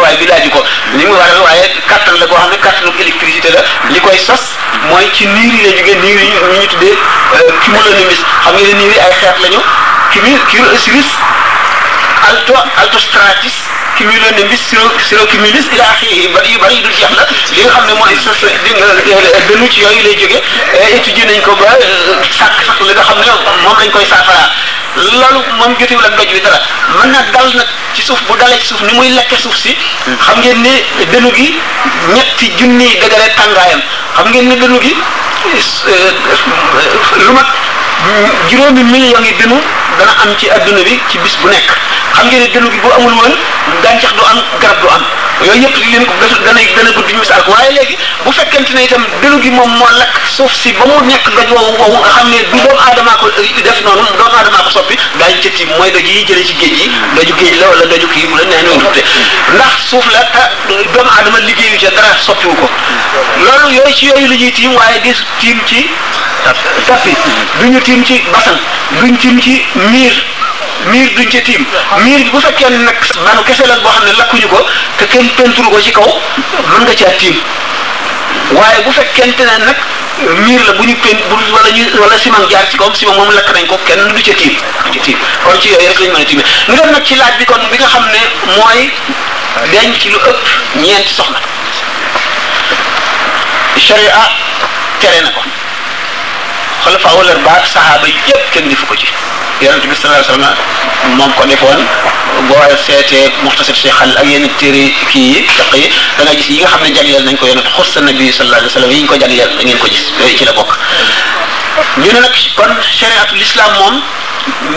[0.03, 0.62] waaye ko
[0.97, 3.62] li mu waral kattan la koo xam ne kattan cadre électricité la
[3.93, 4.45] li koy sos
[4.91, 6.97] mooy ci niir yi la jógee niir yi ñu ñu tuddee
[7.37, 9.61] euh, cumulonimbus xam nga ne niir yi ay xeet lañu
[10.12, 11.11] cumul cumulus
[12.28, 13.55] alto altostratus
[13.99, 14.61] cumulonimbus
[15.09, 18.41] cirrocumulus ila axiri yu bari yu dul jeex la li nga xam ne mooy sos
[18.64, 20.43] di nga euh, dënu ci yooyu lay jógee
[20.99, 23.26] étudier nañ ko ba euh, sàkk sax li nga xam ne
[23.64, 24.51] moom lañ koy saafara
[24.97, 26.59] loolu moom jotiwu la doj bi dara
[27.01, 29.76] mën na dal nag ci suuf bu dalee ci suuf ni muy lekke suuf si
[30.24, 30.74] xam ngeen ne
[31.12, 31.57] dënu gi
[32.14, 33.80] ñetti junniy degré tàngaayam
[34.16, 34.93] xam ngeen ne dënu gi
[35.53, 36.12] euh,
[37.24, 37.49] lu mat
[38.51, 39.57] juróomi millions yi dënu
[39.99, 41.70] dana am ci àdduna bi ci bis bu nekk
[42.14, 43.32] xam ngeen ne dënnu bi boo amul woon
[43.82, 45.02] gàncax du am garab du am
[45.46, 48.86] yooyu yëpp leen ko dana dana gudd ñu misaal ko waaye léegi bu fekkente ne
[48.92, 52.10] tam dënnu gi moom moo lakk suuf si ba mu nekk doj woowu woowu nga
[52.16, 53.26] xam ne du doomu aadamaa ko
[53.66, 56.76] def noonu doomu aadamaa ko soppi daañu ca tiim mooy doj yi jëlee ci géej
[56.80, 56.86] yi
[57.16, 59.00] doju géej la wala doju kii la nee noonu tudde
[59.56, 60.48] ndax suuf la ta ah,
[60.94, 62.68] doomu aadama liggéeyu ca dara soppiwu ko
[63.44, 65.80] loolu yooyu ci yooyu la ñuy tiim waaye di tiim ci
[66.88, 67.12] tappi
[67.60, 68.58] duñu tiim ci basan
[69.00, 69.54] duñ tiim ci
[69.90, 70.12] miir
[70.91, 71.64] miir duñ ca tiim
[72.05, 74.66] miir bu fekkee ne nag lanu kese la boo xam ne lakkuñu ko
[74.99, 76.09] te kenn penturu ko ci kaw
[76.72, 77.37] mën nga caa tiim
[78.57, 79.76] waaye bu fekkente ne nag
[80.45, 83.30] miir la bu ñu pent bu wala ñu wala siman jaar ci kawam siman moom
[83.30, 84.55] lakk nañ ko kenn du ca tiim
[84.85, 87.14] du ca tiim kon ci yooyu rek lañ mën a tiimee ñu dem nag ci
[87.14, 88.20] laaj bi kon bi nga xam ne
[88.57, 88.91] mooy
[89.72, 90.43] denc ci lu ëpp
[90.83, 91.39] ñeenti soxna
[93.78, 94.22] sharia
[95.01, 95.43] tere na ko
[96.85, 98.14] خلفاء ولا أربعة صحابة يب
[98.55, 99.07] كن دي فوكي
[99.62, 100.55] يرى النبي صلى الله عليه وسلم
[101.18, 101.87] مام كن فون
[102.51, 105.83] غوا سيت مختصر شيخ خل أي نتري كي تقي
[106.22, 108.91] أنا جيس يجا خمن جاليل نين كو ينط يعني خص النبي صلى الله عليه وسلم
[108.93, 110.76] يين كو جاليل نين كو جيس إيه، كي لبوك
[111.99, 114.01] ñu ne nag kon chariatu l'islam moom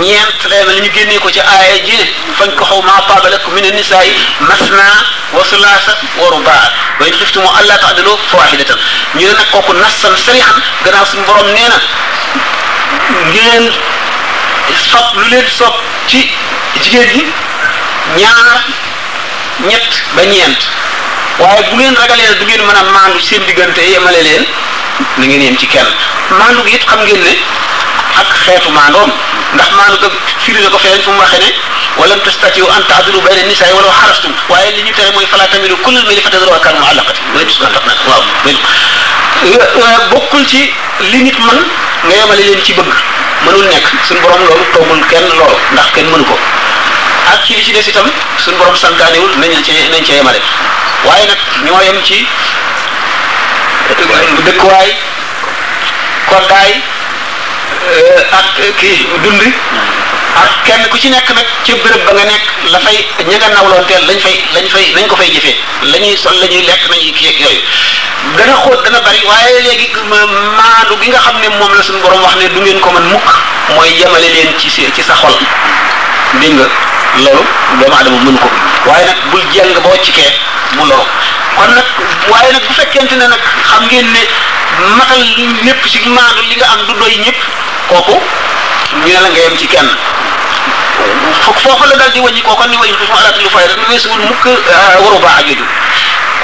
[0.02, 2.06] ñeent leen la ñu génnee ko ci aaya ji ne
[2.38, 6.70] fañ ko xaw maa faagalakum mina nisaa'i masnaa wa sulaasa wa rubaa
[7.00, 8.78] wa in xiftum allaa ta'dilu fawaahidatan
[9.16, 11.80] ñu ne nag kooku nassan sarihan gannaaw suñu borom nee na
[13.32, 13.72] ngeen
[14.91, 15.76] sopp lu leen sopp
[16.08, 16.32] ci
[16.82, 17.24] jigéen ñi
[18.22, 18.64] ñaar
[19.68, 20.62] ñett ba ñeent
[21.39, 24.46] waaye bu leen ragalee du ngeen mën a maandu seen diggante yemale leen.
[25.18, 25.88] na ngeen yem ci kenn
[26.39, 27.32] maandu gi it xam ngeen ne
[28.22, 29.10] ak xeetu maandoom
[29.56, 30.10] ndax maandu ga
[30.43, 31.50] firi na ko feneen fu mu waxee ne
[31.98, 35.76] walam tastatiw an taadilu bayna nisaa walaw xarastum waaye li ñu tere mooy falaa tamilu
[35.84, 38.00] kullal mili fatadru wa kanu muallaqati waaye dis ko tax nag
[39.82, 40.72] waaw bokkul ci
[41.12, 41.60] li man
[42.06, 42.91] nga yemale leen ci bëgg
[43.46, 46.39] mënul nekk suñu borom loolu toogul kenn loolu ndax kenn mënu ko
[47.34, 50.39] ak ci li ci des itam suñu borom santaanewul nañ ci nañ ci yemale
[51.06, 52.26] waaye nag ñoo yem ci
[54.46, 54.93] dëkkuwaay
[56.30, 56.72] koddaay
[57.98, 59.41] eh, ak kii dund
[60.36, 63.50] ak kenn ku ci nekk nag ci béréb ba nga nekk la fay ña nga
[63.56, 65.56] nawloon teel lañ fay lañ fay nañ ko fay jëfee
[65.91, 67.62] lañuy sol la ñuy lekk nañuy kii ak yooyu
[68.38, 72.22] dana xóot dana bari waaye léegi maandu gi nga xam ne moom la suñu borom
[72.24, 73.30] wax ne du ngeen ko mën mukk
[73.76, 75.38] mooy yemale leen ci ci sa xol
[76.41, 76.68] dégg nga
[77.24, 77.48] loolu
[77.80, 78.50] doomu aadama mënu ko
[78.89, 80.32] waaye nag bul jeng boo ci kee
[80.78, 81.08] mu loru
[81.56, 81.86] kon nag
[82.32, 84.22] waaye nag bu fekkente ne nag xam ngeen ne
[84.99, 85.22] matal
[85.66, 87.39] ñëpp ci maandu li nga am du doy ñëpp
[87.89, 88.16] kooku
[89.06, 89.89] ñu la nga yem ci kenn
[91.43, 94.20] foo foofu la dal di wàññi kooku ni wàññi ko alaati lu fay rek weesuwul
[94.30, 95.66] mukk euh, waru baa ak yooyu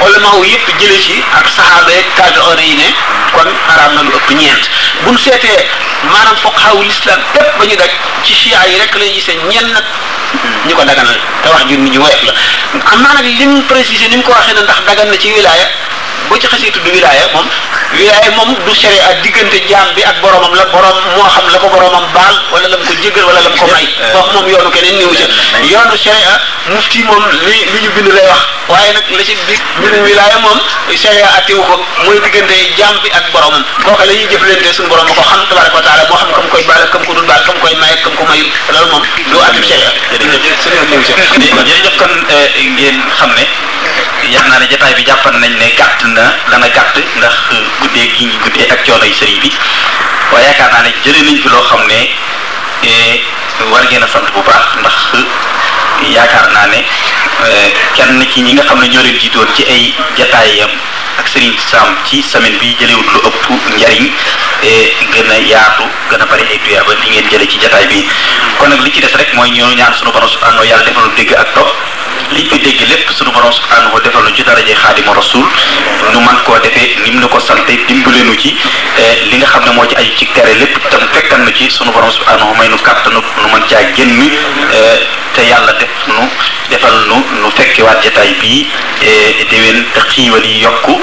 [0.02, 2.88] olamaa wu yëpp jële ci ak saxaaba yeeg taabi'iin yi ne
[3.36, 4.64] kon xaraam na lu ëpp ñeent
[5.06, 5.66] buñ seetee
[6.12, 7.92] maanaam foog xawul islam bépp ba ñu daj
[8.24, 9.84] ci chia yi rek la ñuy seen ñenn nag
[10.68, 12.34] ñu ko daganal te wax ju ñu woyof la
[12.94, 15.68] am naa nag lim précisé ni mu ko waxee ne ndax dagan na ci wilaaya
[16.30, 17.48] boo ci xasee tudd wilaaya moom
[17.98, 21.58] wilaaya moom du sere ak diggante jaam bi ak boromam la borom moo xam la
[21.58, 24.70] ko boromam baal wala lam ko jéggal wala lam ko may euh, wax moom yoonu
[24.72, 25.28] keneen néewu ca
[25.64, 26.36] yoonu
[27.10, 30.60] moom li ñu bind lay wax waaye nag la ci bi mbirum wilaaya moom
[30.96, 35.84] sariya attewu ko mooy diggante jaam bi ak boromam la ñuy ko xam tabaraka wa
[35.84, 38.24] taala moo xam kam koy baal kam ko dul baal kam koy may kam ko
[38.30, 39.92] mayul loolu moom du attib sariya
[40.64, 43.46] suñu néewu ngeen xam ne
[44.30, 47.34] yàq naa ne jotaay bi jàppan nañ ne gàtt na dana gàtt ndax
[47.82, 49.50] guddee gi ñu guddee ak coono yu sëriñ bi
[50.32, 52.00] waaye yaakaar naa ne jëlee nañ fi loo xam ne
[52.84, 53.22] eh,
[53.72, 56.84] war geen a sant bu baax ndax eh, yaakaar naa ne
[57.46, 60.70] eh, kenn ci ñi nga xam ne ñoo leen jiitoon ci ay jataayam
[61.20, 63.46] ak Serigne Sam ci semaine bi jëlewut lu ëpp
[63.78, 64.06] njariñ
[65.14, 68.56] gën a yaatu gën a bari ay tuyaaba li ngeen jële ci jataay bi mm-hmm.
[68.60, 71.34] kon nag li ci des rek mooy ñoo ñaan sunu borom subhanahu yàlla defal dégg
[71.36, 71.76] ak topp
[72.34, 74.76] liñ fi dégg lépp sunu borom subhanahu defal nu ci darajee
[76.46, 78.56] koo defee nim nu ko sante dimbale nu ci
[79.00, 81.70] eh, li nga xam ne moo ci ay ci tere lépp tam fekkan nu ci
[81.70, 85.00] sunu borom subhanahu may nu kàttanu nu mën caa génn eh,
[85.36, 86.30] te yàlla def nu
[86.70, 88.66] defal nu nu fekkiwaat jataay bii
[89.02, 90.96] eh, déwén te xiiwal yi yokku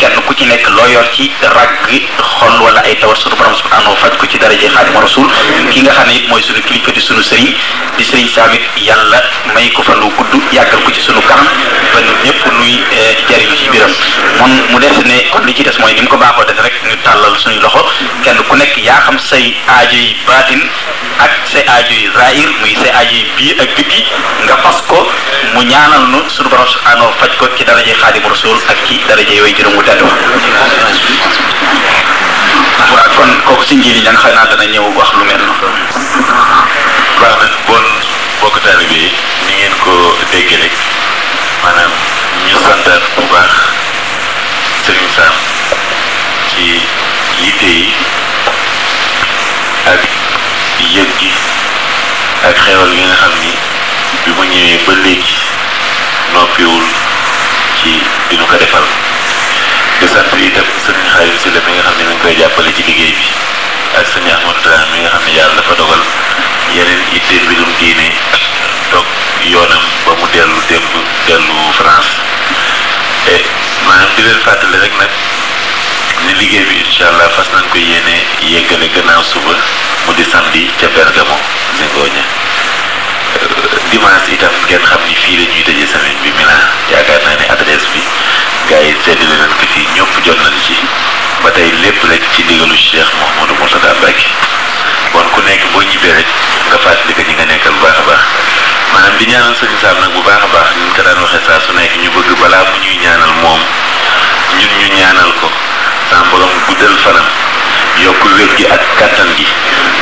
[0.00, 1.92] kenn ku ci nekk loo yor ci ragg
[2.32, 5.28] xol wala ay tawar sunu borom subhanahu faj ko ci darajee xaadima rasul
[5.70, 7.54] ki nga xam ne mooy sunu kilifa di sunu sëriñ
[7.96, 9.20] di sëriñ saamit yàlla
[9.54, 11.46] may ko fa lu gudd sàkkal ko ci sunu kanam
[11.92, 13.90] ba ñun ñëpp nuy eh, jariñu ci biram
[14.38, 16.74] moom mu des ne kon li ci des mooy ni mu ko baaxoo def rek
[16.88, 17.82] ñu tàllal suñuy loxo
[18.24, 19.44] kenn ku nekk yaa xam say
[19.76, 20.60] aajo yi baatin
[21.18, 24.00] ak say aajo yi zaahir muy say aajo yi bii ak biti
[24.46, 24.98] nga fas ko
[25.54, 29.34] mu ñaanal nu sunu borom subhanahu faj ko ci daraje xaadimu rasul ak ci daraje
[29.38, 29.98] yooyu juróom mu tedd
[32.92, 35.42] waaw kon kooku si njiit yi ñan xëy naa dana ñëw wax lu mel
[38.42, 39.06] bokk taalibe bi
[39.46, 39.92] ni ngeen ko
[40.34, 40.74] déggee rek
[41.64, 41.92] maanaam
[42.46, 43.52] ñu santaat bu baax
[44.86, 45.30] sëriñ Sam
[46.50, 46.66] ci
[47.44, 47.86] yitte yi
[49.94, 50.02] ak
[50.96, 51.30] yëg gi
[52.50, 53.52] ak xewal yi nga xam ni
[54.24, 55.38] bi mu ñëwee ba léegi
[56.34, 56.86] noppiwul
[57.78, 57.90] ci
[58.28, 58.86] bi ko defal
[60.02, 62.82] di sant itam sëriñ Xaadim si la mi nga xam ne mi koy jàppale ci
[62.90, 63.28] liggéey bi
[63.96, 66.02] ak sëñ Ahmadou Dramé mi nga xam ne yàlla dafa dogal
[66.74, 68.06] yeneen itte mbirum diine
[68.90, 69.04] toog
[69.52, 70.92] yoonam ba mu dellu démb
[71.28, 72.12] dellu France
[73.28, 73.44] e
[73.86, 75.12] maanaam di leen fàttali rek nag
[76.24, 78.16] ni liggéey bi incha allah fas nañ koy yéene
[78.48, 79.54] yeggale gannaaw suba
[80.06, 81.36] mu di samedi ca Bergamo
[81.78, 82.24] Zingoña
[83.90, 86.60] dimanche itam ngeen xam ni fii la ñuy tëjee semaine bi Milan
[86.92, 88.00] yaakaar naa ne adresse bi
[88.68, 90.76] gars yi seetlu leen ko fii ñëpp jot nañ ci
[91.42, 94.30] ba tey lépp rek ci ndigalu Cheikh Mouhamadou Mourtada Mbacké
[95.12, 96.28] kon ku nekk boo ñibbee rek
[96.68, 98.22] nga fàttali ko ñi nga nekkal bu baax a baax
[98.92, 101.60] maanaam bi ñaanal sëriñ Sam nag bu baax a baax ñu ko daan waxee saa
[101.60, 103.60] su nekk ñu bëgg balaa mu ñuy ñaanal moom
[104.56, 105.48] ñun ñu ñaanal ko
[106.10, 107.28] sa borom guddal fanam
[108.00, 109.44] yokk wér gi ak kàttan gi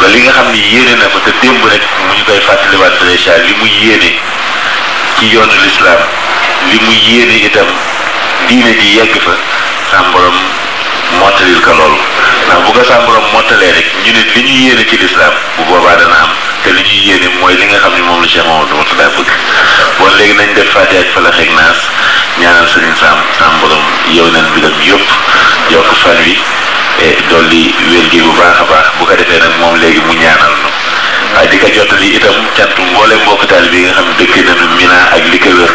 [0.00, 2.94] ba li nga xam ni yéene na ko te démb rek mu ñu koy fàttaliwaat
[3.02, 4.10] dèjà li mu yéene
[5.18, 6.00] ci yoonu lislaam
[6.70, 7.68] li mu yéene itam
[8.48, 9.34] diine ji yegg fa
[9.90, 10.38] sàmborom
[11.20, 11.98] mottalil ko loolu
[12.46, 15.96] ndax bu ko sàmborom mottalee rek ñu ne li ñu yéene ci lislaam bu boobaa
[15.98, 16.32] dana am
[16.62, 19.30] te li ñuy yéene mooy li nga xam ni moom la Cheikh Mamadou Mourtada bëgg
[19.98, 21.78] bon léegi nañ def fàtte ak falax ak naas
[22.38, 23.84] ñaanal sëriñ sàmm sàmborom
[24.16, 25.06] yow nen bi dem yëpp
[25.74, 26.38] yokk fan wi
[27.30, 30.52] dolli wér gi bu baax a baax bu ko defee nag moom léegi mu ñaanal
[30.62, 30.70] nu
[31.34, 34.98] waaye di ko jottali itam cantu mboole mbokk taal bi nga xam dëkk nañu Mina
[35.16, 35.72] ak li ko wër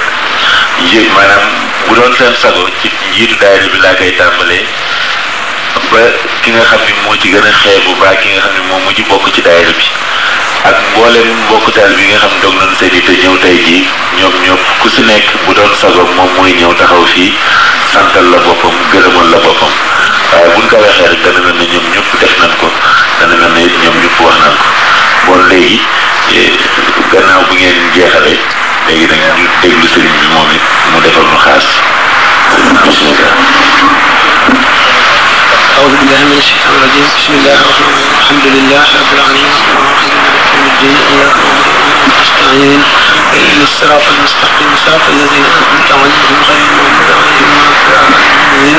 [1.15, 1.45] maanaam
[1.87, 4.61] bu doon seen sago ci njiitu daayira bi laa koy tàmbalee
[5.91, 6.01] ba
[6.43, 8.81] ki nga xam ni moo ci gën a xeebu baa ki nga xam ni moom
[8.85, 9.85] mu ci bokk ci daayira bi
[10.65, 13.83] ak mboolem mbokk taal bi nga xam ne doog nañu seeni te ñëw tey jii
[14.21, 17.31] ñoom ñoom ku si nekk bu doon sagoom moom mooy ñëw taxaw fii
[17.91, 19.73] santal la boppam gërëmal la boppam
[20.33, 22.67] waaye buñ ko waxee rek dana mel na ñoom ñëpp def nañ ko
[23.21, 24.67] dana mel ne ñoom ñëpp wax nañ ko
[25.27, 25.77] bon léegi
[26.35, 26.49] eh,
[27.11, 28.39] gannaaw bu ngeen jeexalee
[28.87, 31.65] léegi da ngeen déglu sëriñ bi moom it mu defal nu xaas
[35.75, 39.59] أعوذ بالله من الشيطان الرجيم بسم الله الرحمن الرحيم الحمد لله رب العالمين
[40.55, 42.81] يوم الدين إياك نعبد نستعين
[43.37, 48.77] اهدنا الصراط المستقيم صراط الذين أنعمت عليهم غير المغضوب عليهم ولا الضالين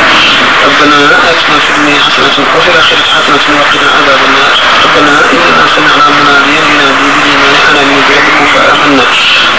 [0.69, 0.97] ربنا
[1.33, 4.55] آتنا في الدنيا حسنة وفي الآخرة حسنة وقنا عذاب النار
[4.87, 9.07] ربنا إننا سمعنا مناديا ينادي بالإيمان أنا من بيتكم فارحمنا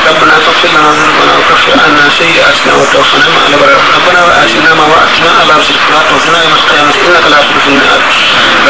[0.09, 5.51] ربنا تغفر لنا ذنوبنا وكفر عنا سيئاتنا وتوفنا مع الأبرار ربنا وآتنا ما وعدتنا على
[5.61, 8.03] رسلك ولا تخزنا يوم القيامة إنك لا تخلف الميعاد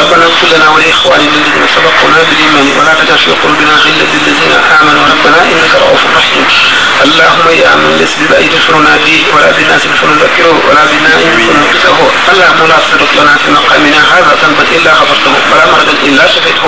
[0.00, 5.38] ربنا اغفر لنا ولإخواننا الذين سبقونا بالإيمان ولا تجعل في قلوبنا غلا للذين آمنوا ربنا
[5.52, 6.46] إنك رؤوف رحيم
[7.04, 11.18] اللهم يا من ليس ببعيد فنناديه ولا بناس فنذكره ولا بناء
[11.82, 16.66] فنقذه اللهم لا تترك لنا في مقامنا هذا ذنبا إلا غفرته ولا مرضا إلا شفيته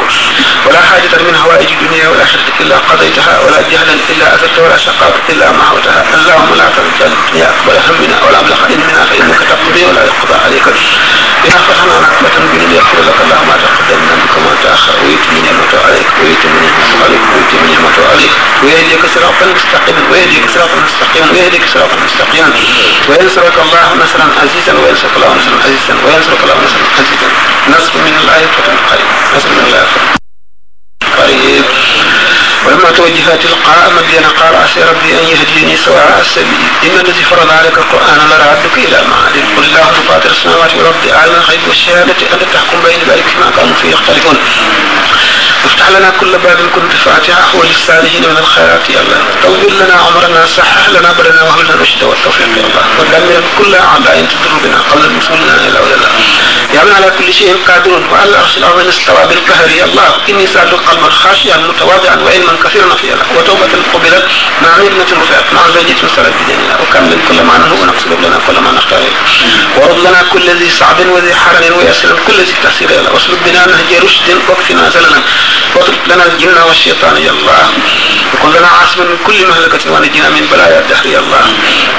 [0.67, 5.47] ولا حاجة من هوائج الدنيا والآخرة إلا قضيتها ولا جهلا إلا أفدت ولا شقاء إلا
[5.63, 10.67] معوتها اللهم لا تجعل يا أكبر همنا ولا مبلغ علمنا فإنك تقضي ولا يقضى عليك
[11.51, 15.81] يا فرحنا رحمة بنا يغفر لك اللهم لا تقدم منك ذنبك وما تأخر ويتمني نعمته
[15.87, 18.31] عليك ويتمني نعمته عليك ويتمني نعمته عليك
[18.63, 22.51] ويهديك صراطا مستقيما ويهديك صراطا مستقيما ويهديك صراطا مستقيما
[23.11, 27.29] وينصرك الله نصرا عزيزا وينصرك الله نصرا عزيزا وينصرك الله نصرا عزيزا
[27.75, 29.05] نصر من الله فتن قريب
[29.37, 30.11] نصر من الله فتن
[31.23, 31.65] قريب
[32.67, 37.79] ولما توجهت تلقاء مدين قال عسى ربي أن يهديني سواء السبيل إن الذي فرض عليك
[37.79, 42.99] القرآن لرعدك إلى معاد قل الله فاطر السماوات والأرض اعلم الغيب والشهادة ان تحكم بين
[43.09, 44.37] ذلك ما كانوا فيه يختلفون
[45.65, 50.89] وافتح لنا كل باب كنت فاتحه للسالحين من الخيرات يا الله طول لنا عمرنا صحح
[50.89, 55.55] لنا بلنا وهمنا رشد الرشد والتوفيق يا الله ودمر كل اعداء تضر بنا قبل وصولنا
[55.69, 56.11] الى اولى الله
[56.75, 60.79] يا من على كل شيء قادر وعلى العرش العظيم استوى بالقهر يا الله اني سادق
[60.91, 64.25] قلبا خاشعا متواضعا وعلما كثيرا في الله وتوبه قبلت
[64.63, 66.01] مع منه رفعت مع زوجة
[66.43, 69.03] بدين الله وكمل كل ما نهو ونقصد لنا كل ما نختار
[69.79, 73.67] ورد لنا كل ذي صعب وذي حرم ويسر كل ذي تاثير يا الله واسلك بنا
[73.67, 75.19] نهج رشد واكفنا زلنا
[75.75, 77.69] واطلب لنا الجن والشيطان يا الله
[78.35, 81.43] وكن لنا عاصما من كل مهلكة ونجنا من بلايا الدهر يا الله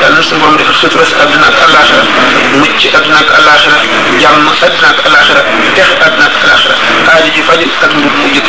[0.03, 2.03] يا نسن بروم ديفال سترة أدنى الآخرة
[2.61, 3.77] مجي أدنى الآخرة
[4.21, 5.43] جام أدنى الآخرة
[5.77, 6.75] تخ أدنى الآخرة
[7.19, 8.43] آجي فاجل أدنى موجد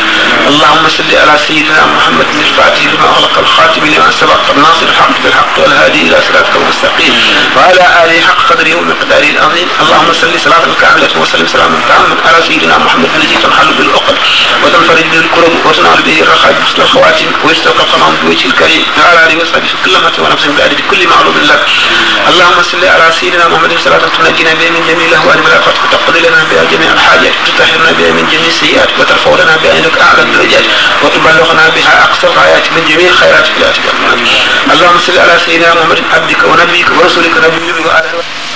[0.48, 6.00] اللهم صل على سيدنا محمد الفاتح لما أغلق الخاتم لما سبق الناصر الحق بالحق والهادي
[6.08, 7.12] إلى صراطك المستقيم
[7.56, 12.78] وعلى آله حق قدره ومقداره العظيم اللهم صل صلاة كاملة وسلم سلاما تاما على سيدنا
[12.78, 14.16] محمد الذي تنحل بالعقد
[14.64, 19.36] وتنفع منكر من الكرب وصنع به الرخاء بحسن الخواتم ويستوقع قمام بوجه الكريم وعلى اله
[19.42, 21.60] وصحبه في كل لمحه ونفس بعد بكل معلوم لك
[22.28, 26.42] اللهم صل على سيدنا محمد صلى الله تنجينا به من جميع الاهوال والافات وتقضي لنا
[26.50, 30.64] بها جميع الحاجات وتطهرنا بها من جميع السيئات وترفع لنا بها بعينك اعلى الدرجات
[31.02, 34.24] وتبلغنا بها اقصى الغايات من جميع الخيرات في الاتقان
[34.72, 38.51] اللهم صل على سيدنا محمد عبدك ونبيك ورسولك نبيك وعلى اله